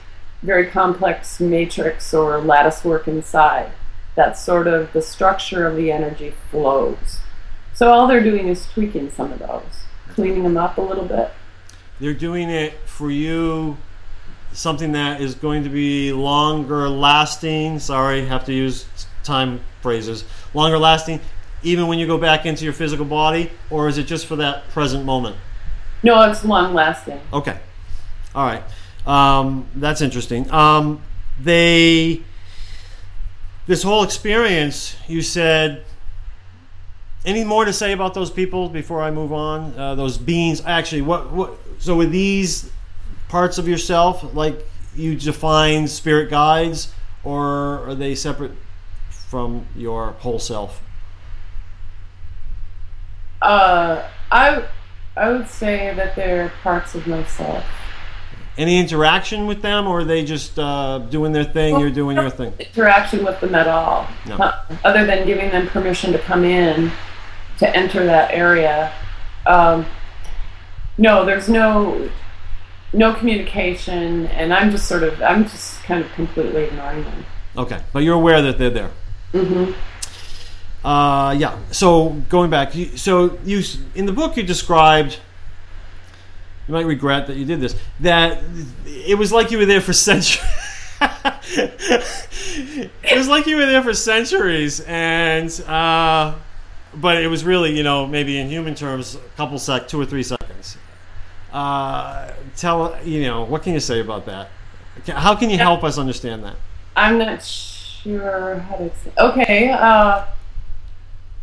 [0.43, 3.71] very complex matrix or lattice work inside
[4.15, 7.19] that's sort of the structure of the energy flows.
[7.73, 11.31] So all they're doing is tweaking some of those cleaning them up a little bit.
[11.99, 13.77] They're doing it for you,
[14.53, 17.79] something that is going to be longer lasting.
[17.79, 18.85] Sorry, have to use
[19.23, 20.25] time phrases.
[20.53, 21.19] Longer lasting,
[21.63, 24.67] even when you go back into your physical body, or is it just for that
[24.69, 25.35] present moment?
[26.03, 27.59] no it's long lasting Okay.
[28.33, 28.63] All right.
[29.05, 30.49] Um, that's interesting.
[30.51, 31.01] Um,
[31.39, 32.21] they,
[33.67, 35.83] this whole experience, you said,
[37.25, 39.77] any more to say about those people before I move on?
[39.77, 42.71] Uh, those beings, actually, what, what, so with these
[43.31, 48.51] parts of yourself, like you define spirit guides, or are they separate
[49.09, 50.83] from your whole self?
[53.41, 54.65] Uh, I
[55.15, 57.65] I would say that they're parts of myself.
[58.57, 61.79] Any interaction with them, or are they just uh, doing their thing?
[61.79, 62.53] You're doing your thing.
[62.59, 64.35] Interaction with them at all, No.
[64.35, 66.91] Uh, other than giving them permission to come in,
[67.59, 68.91] to enter that area.
[69.45, 69.85] Um,
[70.97, 72.09] no, there's no
[72.93, 77.25] no communication, and I'm just sort of I'm just kind of completely ignoring them.
[77.57, 78.91] Okay, but you're aware that they're there.
[79.31, 79.71] hmm
[80.83, 81.57] Uh, yeah.
[81.71, 83.61] So going back, so you
[83.95, 85.19] in the book you described.
[86.67, 87.75] You might regret that you did this.
[88.01, 88.43] That
[88.85, 90.45] it was like you were there for centuries.
[91.53, 96.35] it was like you were there for centuries, and uh,
[96.93, 100.05] but it was really, you know, maybe in human terms, a couple sec, two or
[100.05, 100.77] three seconds.
[101.51, 104.49] Uh, tell you know what can you say about that?
[105.07, 106.55] How can you help us understand that?
[106.95, 108.89] I'm not sure how to.
[108.89, 109.11] Say.
[109.17, 109.69] Okay.
[109.69, 110.25] Uh,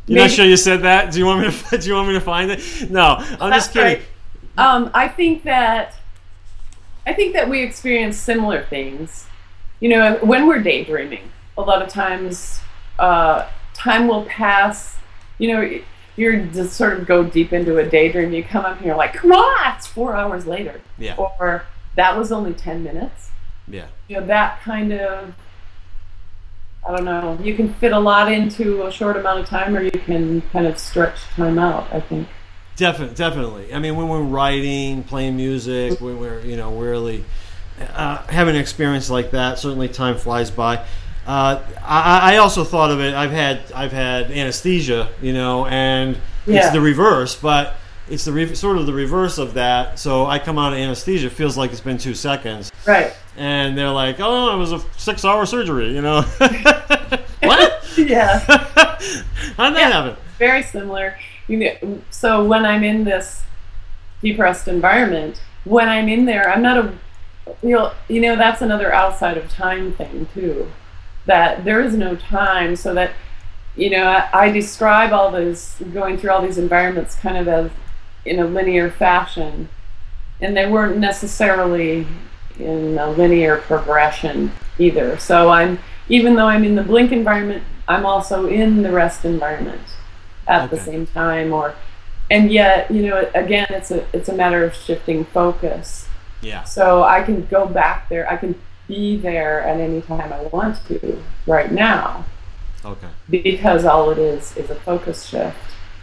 [0.06, 1.12] You're not sure you said that?
[1.12, 1.78] Do you want me to?
[1.78, 2.90] Do you want me to find it?
[2.90, 4.02] No, I'm just kidding.
[4.02, 4.02] right.
[4.56, 5.94] Um, I think that
[7.06, 9.26] I think that we experience similar things.
[9.80, 12.60] You know, when we're daydreaming, a lot of times
[12.98, 14.96] uh, time will pass.
[15.38, 15.80] You know,
[16.18, 18.32] you're just sort of go deep into a daydream.
[18.32, 21.64] You come up and you're like, "Come on!" It's four hours later, Yeah, or
[21.96, 23.30] that was only ten minutes.
[23.68, 25.34] yeah, You know, that kind of.
[26.86, 27.38] I don't know.
[27.42, 30.66] You can fit a lot into a short amount of time, or you can kind
[30.66, 31.86] of stretch time out.
[31.92, 32.28] I think.
[32.76, 33.74] definitely, definitely.
[33.74, 37.24] I mean, when we're writing, playing music, when we're you know really
[37.94, 40.84] uh, having an experience like that, certainly time flies by.
[41.28, 43.12] Uh, I, I also thought of it.
[43.14, 46.16] I've had I've had anesthesia, you know, and
[46.46, 46.70] it's Yeah.
[46.70, 47.74] the reverse, but
[48.08, 49.98] it's the re- sort of the reverse of that.
[49.98, 53.12] So I come out of anesthesia, feels like it's been two seconds, Right.
[53.36, 56.22] and they're like, "Oh, it was a six-hour surgery," you know.
[57.42, 57.74] what?
[57.98, 58.38] Yeah.
[59.58, 59.90] How'd that Yeah.
[59.90, 60.16] happen?
[60.38, 61.18] very similar.
[61.48, 63.42] You know, so when I'm in this
[64.22, 66.92] the rest environment, when I'm in there, I'm not a
[67.62, 70.70] you know, you know that's another outside of time thing too.
[71.28, 73.12] That there is no time, so that
[73.76, 77.70] you know I, I describe all those going through all these environments kind of as
[78.24, 79.68] in a linear fashion,
[80.40, 82.06] and they weren't necessarily
[82.58, 85.16] in a linear progression either.
[85.18, 89.82] So I'm even though I'm in the blink environment, I'm also in the rest environment
[90.48, 91.74] at the same time or
[92.30, 96.08] and yet you know again it's a it's a matter of shifting focus
[96.40, 96.64] Yeah.
[96.64, 98.54] so i can go back there i can
[98.88, 102.24] be there at any time i want to right now
[102.84, 103.08] Okay.
[103.28, 105.56] because all it is is a focus shift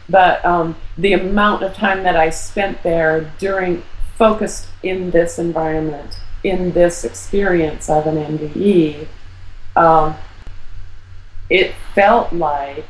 [0.08, 3.82] but um, the amount of time that I spent there during
[4.18, 9.08] focused in this environment, in this experience of an NDE,
[9.76, 10.16] um,
[11.50, 12.86] it felt like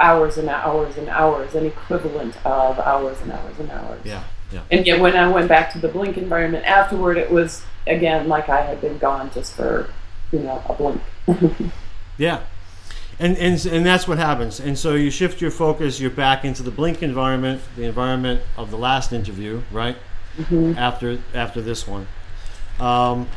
[0.00, 4.00] hours and hours and hours, an equivalent of hours and hours and hours.
[4.04, 4.62] Yeah, yeah.
[4.70, 8.48] And yet, when I went back to the blink environment afterward, it was again like
[8.48, 9.90] I had been gone just for,
[10.32, 11.02] you know, a blink.
[12.18, 12.42] yeah.
[13.18, 14.60] And, and, and that's what happens.
[14.60, 18.70] And so you shift your focus, you're back into the blink environment, the environment of
[18.70, 19.96] the last interview, right?
[20.38, 20.78] Mm-hmm.
[20.78, 22.06] After after this one.
[22.78, 23.28] Um,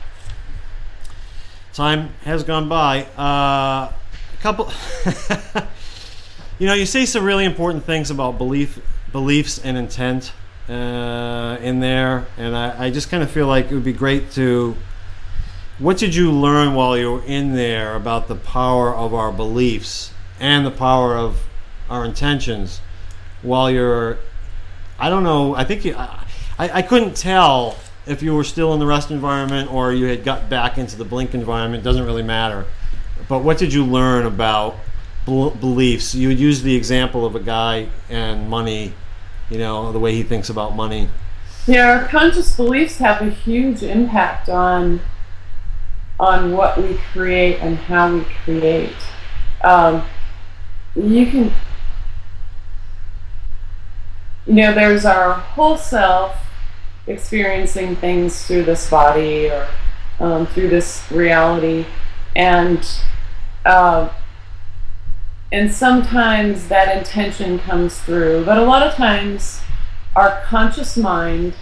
[1.74, 3.04] time has gone by.
[3.18, 4.72] Uh, a couple.
[6.60, 8.80] you know, you say some really important things about belief,
[9.12, 10.32] beliefs, and intent
[10.70, 14.32] uh, in there, and I, I just kind of feel like it would be great
[14.32, 14.76] to
[15.80, 20.14] what did you learn while you were in there about the power of our beliefs
[20.40, 21.46] and the power of
[21.90, 22.80] our intentions
[23.42, 24.20] while you're
[25.00, 26.26] I don't know I think you, I,
[26.60, 30.50] I couldn't tell if you were still in the rest environment or you had got
[30.50, 32.66] back into the blink environment doesn't really matter.
[33.28, 34.76] But what did you learn about
[35.26, 36.14] beliefs?
[36.14, 38.94] You would use the example of a guy and money
[39.54, 41.08] you know the way he thinks about money
[41.68, 45.00] yeah our conscious beliefs have a huge impact on
[46.20, 48.96] on what we create and how we create.
[49.64, 50.06] Um,
[50.96, 51.52] you can,
[54.46, 56.38] you know, there's our whole self
[57.08, 59.68] experiencing things through this body or
[60.20, 61.86] um, through this reality,
[62.36, 62.88] and
[63.66, 64.10] uh,
[65.54, 69.62] and sometimes that intention comes through, but a lot of times
[70.16, 71.54] our conscious mind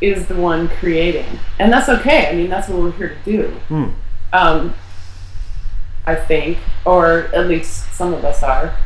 [0.00, 2.28] is the one creating, and that's okay.
[2.28, 3.48] I mean, that's what we're here to do.
[3.66, 3.88] Hmm.
[4.32, 4.74] Um,
[6.06, 8.76] I think, or at least some of us are.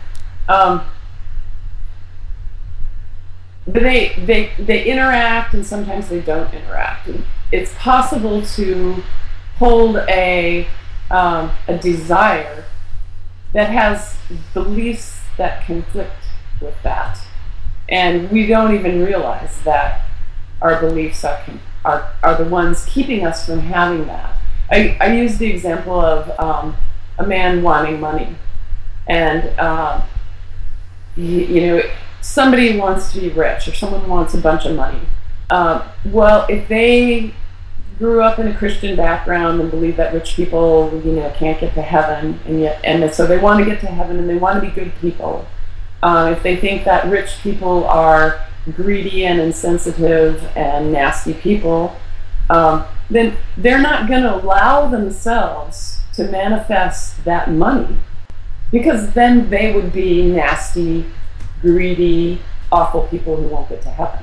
[0.48, 0.82] Um,
[3.66, 7.10] but they they they interact, and sometimes they don't interact.
[7.52, 9.02] It's possible to
[9.58, 10.66] hold a
[11.10, 12.64] um, a desire
[13.56, 14.18] that has
[14.52, 16.12] beliefs that conflict
[16.60, 17.18] with that,
[17.88, 20.06] and we don't even realize that
[20.60, 21.40] our beliefs are,
[21.82, 24.36] are, are the ones keeping us from having that.
[24.70, 26.76] I, I use the example of um,
[27.18, 28.36] a man wanting money.
[29.06, 30.02] And, um,
[31.16, 31.82] you, you, know,
[32.20, 35.00] somebody wants to be rich or someone wants a bunch of money.
[35.48, 37.32] Uh, well, if they
[37.98, 41.74] grew up in a Christian background and believe that rich people, you know, can't get
[41.74, 44.62] to heaven, and yet, and so they want to get to heaven and they want
[44.62, 45.46] to be good people.
[46.02, 48.44] Uh, if they think that rich people are
[48.74, 51.96] greedy and insensitive and nasty people,
[52.50, 57.96] um, then they're not going to allow themselves to manifest that money
[58.70, 61.06] because then they would be nasty,
[61.60, 62.40] greedy,
[62.70, 64.20] awful people who won't get to heaven.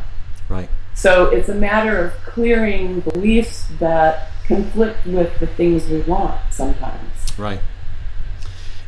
[0.50, 0.70] Right.
[0.96, 7.12] So it's a matter of clearing beliefs that conflict with the things we want sometimes.
[7.38, 7.60] Right.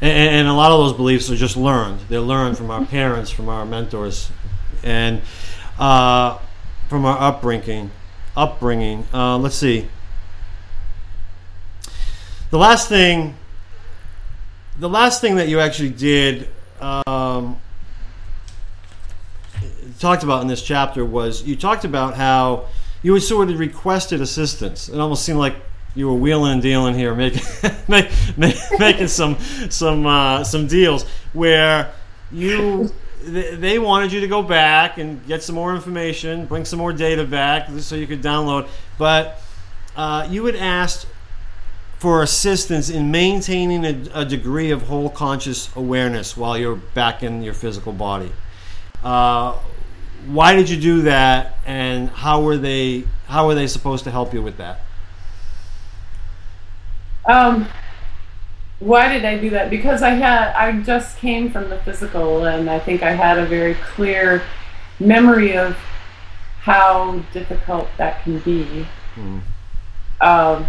[0.01, 2.01] And, and, a lot of those beliefs are just learned.
[2.09, 4.29] They're learned from our parents, from our mentors,
[4.83, 5.21] and
[5.79, 6.37] uh,
[6.89, 7.91] from our upbringing.
[8.35, 9.07] Upbringing.
[9.13, 9.87] Uh, let's see.
[12.51, 13.35] The last thing,
[14.77, 16.49] the last thing that you actually did,
[16.81, 17.59] um,
[20.05, 22.67] talked about in this chapter was you talked about how
[23.01, 24.87] you had sort of requested assistance.
[24.87, 25.55] It almost seemed like
[25.95, 27.41] you were wheeling and dealing here, making
[27.87, 29.35] make, make, making some
[29.71, 31.91] some uh, some deals where
[32.31, 32.93] you
[33.23, 37.23] they wanted you to go back and get some more information, bring some more data
[37.23, 38.67] back so you could download.
[38.99, 39.41] But
[39.95, 41.07] uh, you had asked
[41.97, 47.41] for assistance in maintaining a, a, degree of whole conscious awareness while you're back in
[47.41, 48.31] your physical body.
[49.03, 49.57] Uh,
[50.27, 53.03] why did you do that, and how were they?
[53.27, 54.81] How were they supposed to help you with that?
[57.25, 57.67] Um,
[58.79, 59.69] why did I do that?
[59.69, 63.45] Because I had I just came from the physical, and I think I had a
[63.45, 64.43] very clear
[64.99, 65.75] memory of
[66.59, 68.87] how difficult that can be.
[69.15, 69.41] Mm.
[70.21, 70.65] Um,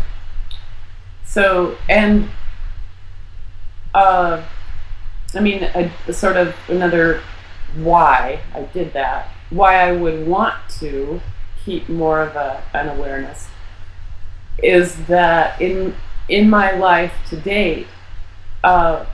[1.24, 2.28] so and
[3.94, 4.42] uh,
[5.34, 7.22] I mean, a, a sort of another
[7.76, 9.28] why I did that.
[9.50, 11.20] Why I would want to
[11.64, 13.48] keep more of a, an awareness
[14.62, 15.94] is that in
[16.28, 17.86] in my life to date,
[18.64, 19.06] uh,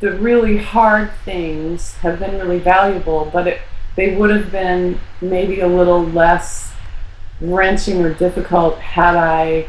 [0.00, 3.60] the really hard things have been really valuable, but it,
[3.96, 6.72] they would have been maybe a little less
[7.40, 9.68] wrenching or difficult had I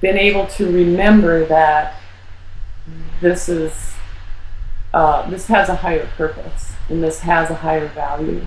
[0.00, 2.00] been able to remember that
[3.20, 3.92] this is
[4.94, 8.46] uh, this has a higher purpose and this has a higher value,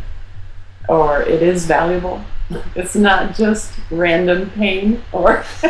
[0.87, 2.21] or it is valuable.
[2.75, 5.43] It's not just random pain or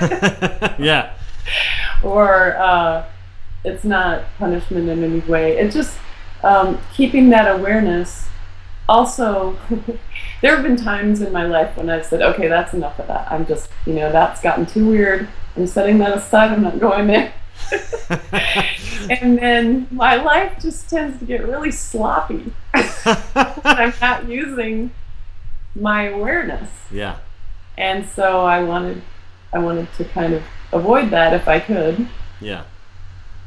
[0.77, 1.13] yeah.
[2.03, 3.05] or uh,
[3.63, 5.57] it's not punishment in any way.
[5.57, 5.97] It's just
[6.43, 8.27] um, keeping that awareness.
[8.87, 9.57] Also,
[10.41, 13.31] there have been times in my life when I've said, okay, that's enough of that.
[13.31, 15.27] I'm just, you know, that's gotten too weird.
[15.55, 16.51] I'm setting that aside.
[16.51, 17.33] I'm not going there.
[19.09, 22.53] And then my life just tends to get really sloppy.
[22.73, 24.91] I'm not using
[25.75, 26.69] my awareness.
[26.91, 27.17] Yeah.
[27.77, 29.01] And so I wanted
[29.53, 32.07] I wanted to kind of avoid that if I could
[32.41, 32.63] Yeah.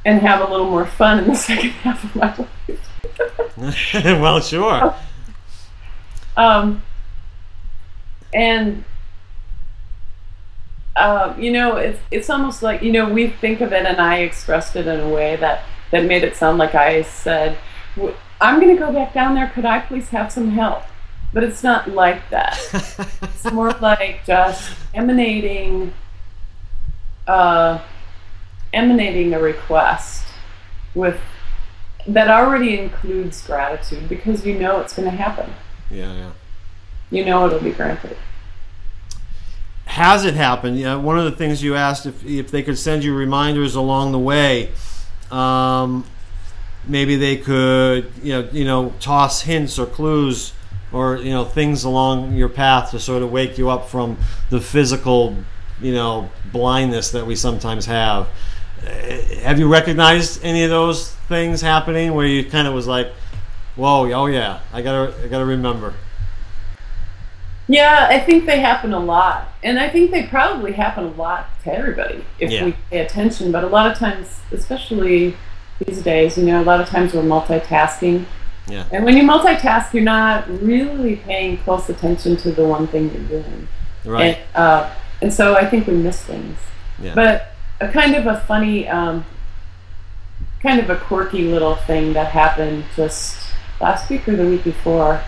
[0.04, 3.94] and have a little more fun in the second half of my life.
[4.04, 4.94] well, sure.
[6.36, 6.82] Um,
[8.32, 8.84] and
[10.98, 14.18] uh, you know, it's it's almost like you know we think of it, and I
[14.18, 17.56] expressed it in a way that that made it sound like I said,
[17.96, 19.48] "W- "I'm going to go back down there.
[19.54, 20.82] Could I please have some help?"
[21.32, 22.58] But it's not like that.
[23.22, 25.92] it's more like just emanating,
[27.26, 27.80] uh,
[28.72, 30.24] emanating a request
[30.94, 31.20] with
[32.06, 35.52] that already includes gratitude because you know it's going to happen.
[35.90, 36.32] yeah, yeah.
[37.10, 38.16] You know it'll be granted.
[39.98, 40.78] Has it happened?
[40.78, 44.12] Yeah, one of the things you asked if if they could send you reminders along
[44.12, 44.70] the way.
[45.32, 46.04] Um,
[46.86, 50.52] maybe they could, you know, you know, toss hints or clues
[50.92, 54.16] or you know things along your path to sort of wake you up from
[54.50, 55.36] the physical,
[55.80, 58.28] you know, blindness that we sometimes have.
[58.86, 58.90] Uh,
[59.42, 63.12] Have you recognized any of those things happening where you kind of was like,
[63.74, 65.92] "Whoa, oh yeah, I gotta, I gotta remember."
[67.68, 69.48] Yeah, I think they happen a lot.
[69.62, 72.64] And I think they probably happen a lot to everybody if Yeah.
[72.64, 73.52] we pay attention.
[73.52, 75.36] But a lot of times, especially
[75.84, 78.24] these days, you know, a lot of times we're multitasking.
[78.66, 78.84] Yeah.
[78.90, 83.42] And when you multitask, you're not really paying close attention to the one thing you're
[83.42, 83.68] doing.
[84.04, 84.38] Right.
[84.54, 84.90] And, uh,
[85.20, 86.58] and so I think we miss things.
[87.00, 87.14] Yeah.
[87.14, 89.24] But a kind of a funny, um,
[90.62, 93.36] kind of a quirky little thing that happened just
[93.80, 95.20] last week or the week before.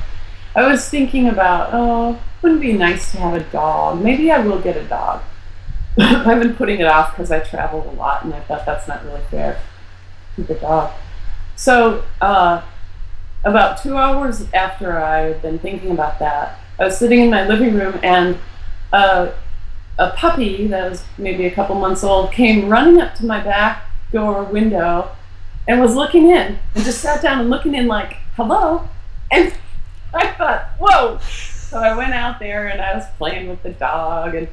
[0.54, 4.02] I was thinking about, oh, wouldn't it be nice to have a dog?
[4.02, 5.22] Maybe I will get a dog.
[5.98, 9.04] I've been putting it off because I travel a lot and I thought that's not
[9.04, 9.60] really fair.
[10.36, 10.92] Keep a dog.
[11.56, 12.62] So, uh,
[13.44, 17.74] about two hours after I'd been thinking about that, I was sitting in my living
[17.74, 18.38] room and
[18.92, 19.30] uh,
[19.98, 23.84] a puppy that was maybe a couple months old came running up to my back
[24.12, 25.10] door window
[25.68, 28.88] and was looking in and just sat down and looking in like, hello.
[29.30, 29.52] And
[30.14, 31.18] I thought, whoa.
[31.20, 34.48] So I went out there and I was playing with the dog and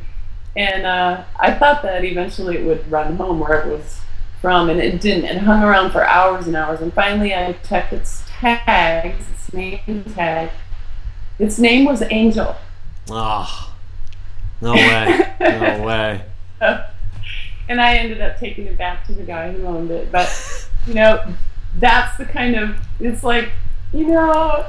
[0.58, 4.02] and uh, I thought that eventually it would run home where it was
[4.42, 5.26] from, and it didn't.
[5.26, 10.04] It hung around for hours and hours, and finally I checked its tags, its name
[10.16, 10.50] tag.
[11.38, 12.56] Its name was Angel.
[13.12, 13.76] Oh,
[14.60, 15.32] no way.
[15.40, 16.26] No way.
[17.70, 20.12] and I ended up taking it back to the guy who owned it.
[20.12, 20.28] But
[20.88, 21.24] you know,
[21.76, 23.52] that's the kind of it's like
[23.94, 24.66] you know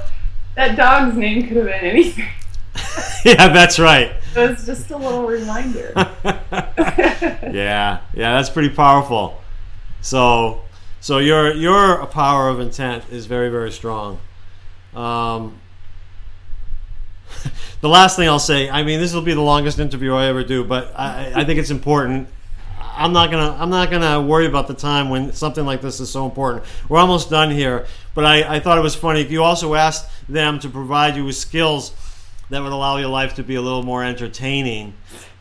[0.58, 2.26] that dog's name could have been anything.
[3.24, 4.12] yeah, that's right.
[4.36, 5.92] It was just a little reminder.
[6.24, 9.40] yeah, yeah, that's pretty powerful.
[10.00, 10.62] So,
[11.00, 14.18] so your your power of intent is very very strong.
[14.94, 15.60] Um,
[17.80, 20.42] the last thing I'll say, I mean, this will be the longest interview I ever
[20.42, 22.28] do, but I, I think it's important.
[22.80, 26.10] I'm not gonna I'm not gonna worry about the time when something like this is
[26.10, 26.64] so important.
[26.88, 29.20] We're almost done here, but I, I thought it was funny.
[29.20, 31.92] If you also asked them to provide you with skills
[32.50, 34.94] that would allow your life to be a little more entertaining.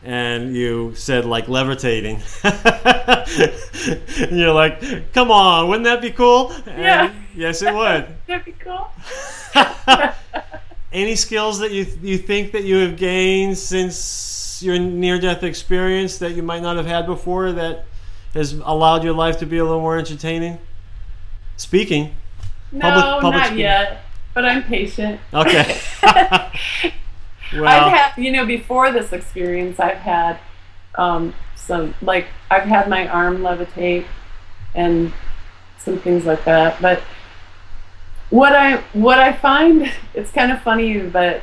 [0.04, 2.20] And you said like levitating.
[2.44, 6.52] and you're like, come on, wouldn't that be cool?
[6.66, 7.12] And Yeah.
[7.34, 8.06] yes, it would.
[8.26, 8.90] That'd be cool.
[10.92, 16.18] Any skills that you you think that you have gained since your near death experience
[16.18, 17.84] that you might not have had before that
[18.34, 20.58] has allowed your life to be a little more entertaining?
[21.58, 22.14] Speaking.
[22.72, 23.58] No, Public- public not speaking.
[23.60, 24.02] yet.
[24.38, 25.20] But I'm patient.
[25.34, 25.80] Okay.
[26.02, 26.52] I've
[27.52, 30.38] well, had, you know, before this experience, I've had
[30.94, 34.06] um, some, like, I've had my arm levitate
[34.76, 35.12] and
[35.76, 36.80] some things like that.
[36.80, 37.02] But
[38.30, 41.42] what I what I find, it's kind of funny, but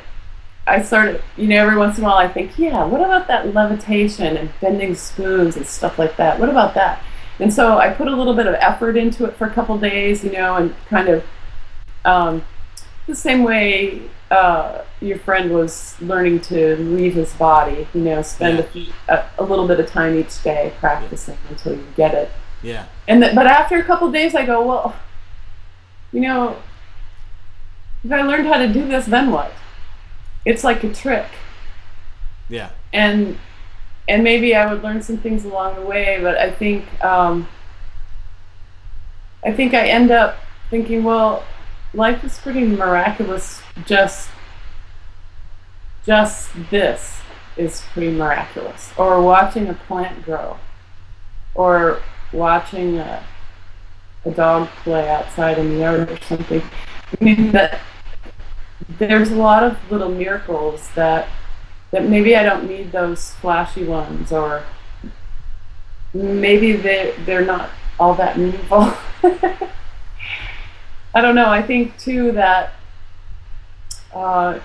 [0.66, 3.28] I sort of, you know, every once in a while I think, yeah, what about
[3.28, 6.40] that levitation and bending spoons and stuff like that?
[6.40, 7.02] What about that?
[7.40, 10.24] And so I put a little bit of effort into it for a couple days,
[10.24, 11.24] you know, and kind of
[12.06, 12.42] um,
[13.06, 18.66] the same way uh, your friend was learning to leave his body, you know, spend
[18.74, 18.86] Yeah.
[19.08, 22.30] a, a, little bit of time each day practicing until you get it.
[22.62, 22.86] yeah.
[23.06, 24.96] And but after a couple days, I go, well,
[26.12, 26.56] you know,
[28.04, 29.52] if I learned how to do this, then what?
[30.44, 31.26] It's like a trick.
[32.48, 32.70] Yeah.
[32.92, 33.38] And
[34.08, 37.48] and maybe I would learn some things along the way, but I think um,
[39.44, 40.36] I think I end up
[40.70, 41.44] thinking, well,
[41.96, 43.62] life is pretty miraculous.
[43.86, 44.28] Just
[46.04, 47.20] just this
[47.56, 48.92] is pretty miraculous.
[48.96, 50.58] Or watching a plant grow,
[51.54, 52.02] or
[52.32, 53.24] watching a,
[54.24, 56.62] a dog play outside in the yard or something.
[56.62, 57.80] I mean that
[58.88, 61.28] there's a lot of little miracles that
[61.92, 64.64] that maybe I don't need those flashy ones or
[66.12, 68.92] maybe they they're not all that meaningful.
[71.16, 71.48] I don't know.
[71.48, 72.74] I think too that
[74.14, 74.58] uh,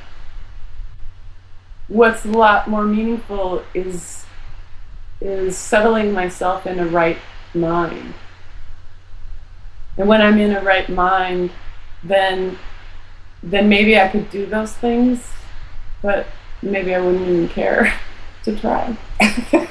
[1.87, 4.25] what's a lot more meaningful is
[5.21, 7.17] is settling myself in a right
[7.53, 8.13] mind.
[9.97, 11.51] And when I'm in a right mind,
[12.03, 12.59] then
[13.41, 15.25] then maybe I could do those things,
[16.01, 16.27] but
[16.61, 17.97] maybe I wouldn't even care
[18.43, 18.97] to try.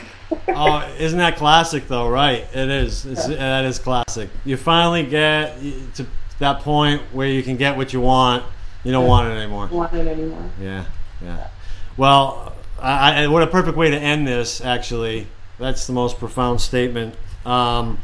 [0.49, 2.09] oh, isn't that classic though?
[2.09, 3.05] Right, it is.
[3.05, 3.37] It's, yeah.
[3.37, 4.31] That is classic.
[4.47, 5.61] You finally get
[5.97, 6.07] to
[6.41, 8.45] that point where you can get what you want.
[8.85, 9.69] You don't want it anymore.
[9.69, 10.51] Want it anymore?
[10.61, 10.85] Yeah,
[11.23, 11.49] yeah.
[11.97, 14.61] Well, I, I, what a perfect way to end this.
[14.61, 15.27] Actually,
[15.59, 17.15] that's the most profound statement.
[17.45, 17.99] Um,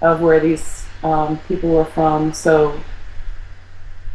[0.00, 2.32] of where these um, people were from.
[2.32, 2.80] So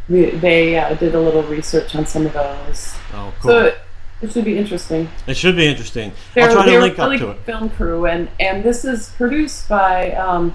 [0.08, 2.94] we, they uh, did a little research on some of those.
[3.14, 3.50] Oh, cool.
[3.50, 3.78] So it,
[4.22, 5.08] it should be interesting.
[5.26, 6.12] It should be interesting.
[6.34, 7.38] They're, I'll try to link really up to it.
[7.44, 10.54] Film crew, and and this is produced by um,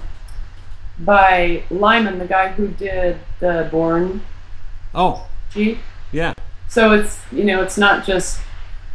[1.00, 4.22] by Liman, the guy who did the Bourne.
[4.94, 5.28] Oh.
[5.50, 5.78] Jeep.
[6.12, 6.34] Yeah.
[6.68, 8.40] So it's you know it's not just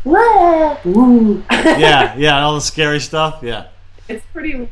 [0.05, 3.39] yeah, yeah, all the scary stuff.
[3.41, 3.67] Yeah.
[4.07, 4.69] It's pretty.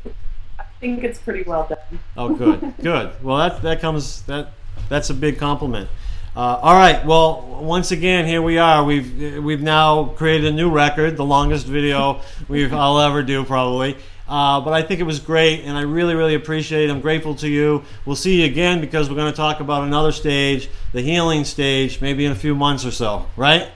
[0.58, 2.00] I think it's pretty well done.
[2.18, 3.24] Oh, good, good.
[3.24, 4.50] Well, that that comes that
[4.90, 5.90] that's a big compliment.
[6.36, 7.06] Uh, all right.
[7.06, 8.84] Well, once again, here we are.
[8.84, 13.98] We've we've now created a new record, the longest video we've I'll ever do probably.
[14.28, 16.92] Uh, but I think it was great, and I really, really appreciate it.
[16.92, 17.84] I'm grateful to you.
[18.06, 22.00] We'll see you again because we're going to talk about another stage, the healing stage,
[22.00, 23.26] maybe in a few months or so.
[23.36, 23.70] Right?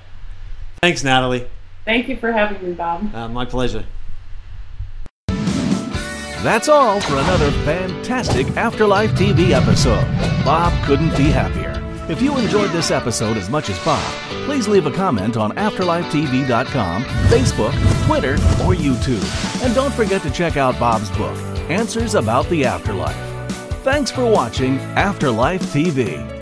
[0.84, 1.47] Thanks, Natalie.
[1.85, 3.15] Thank you for having me, Bob.
[3.15, 3.85] Uh, my pleasure.
[5.30, 10.03] That's all for another fantastic Afterlife TV episode.
[10.43, 11.72] Bob couldn't be happier.
[12.11, 14.03] If you enjoyed this episode as much as Bob,
[14.43, 19.64] please leave a comment on AfterlifeTV.com, Facebook, Twitter, or YouTube.
[19.64, 21.38] And don't forget to check out Bob's book,
[21.69, 23.15] Answers About the Afterlife.
[23.85, 26.32] Thanks for watching Afterlife TV.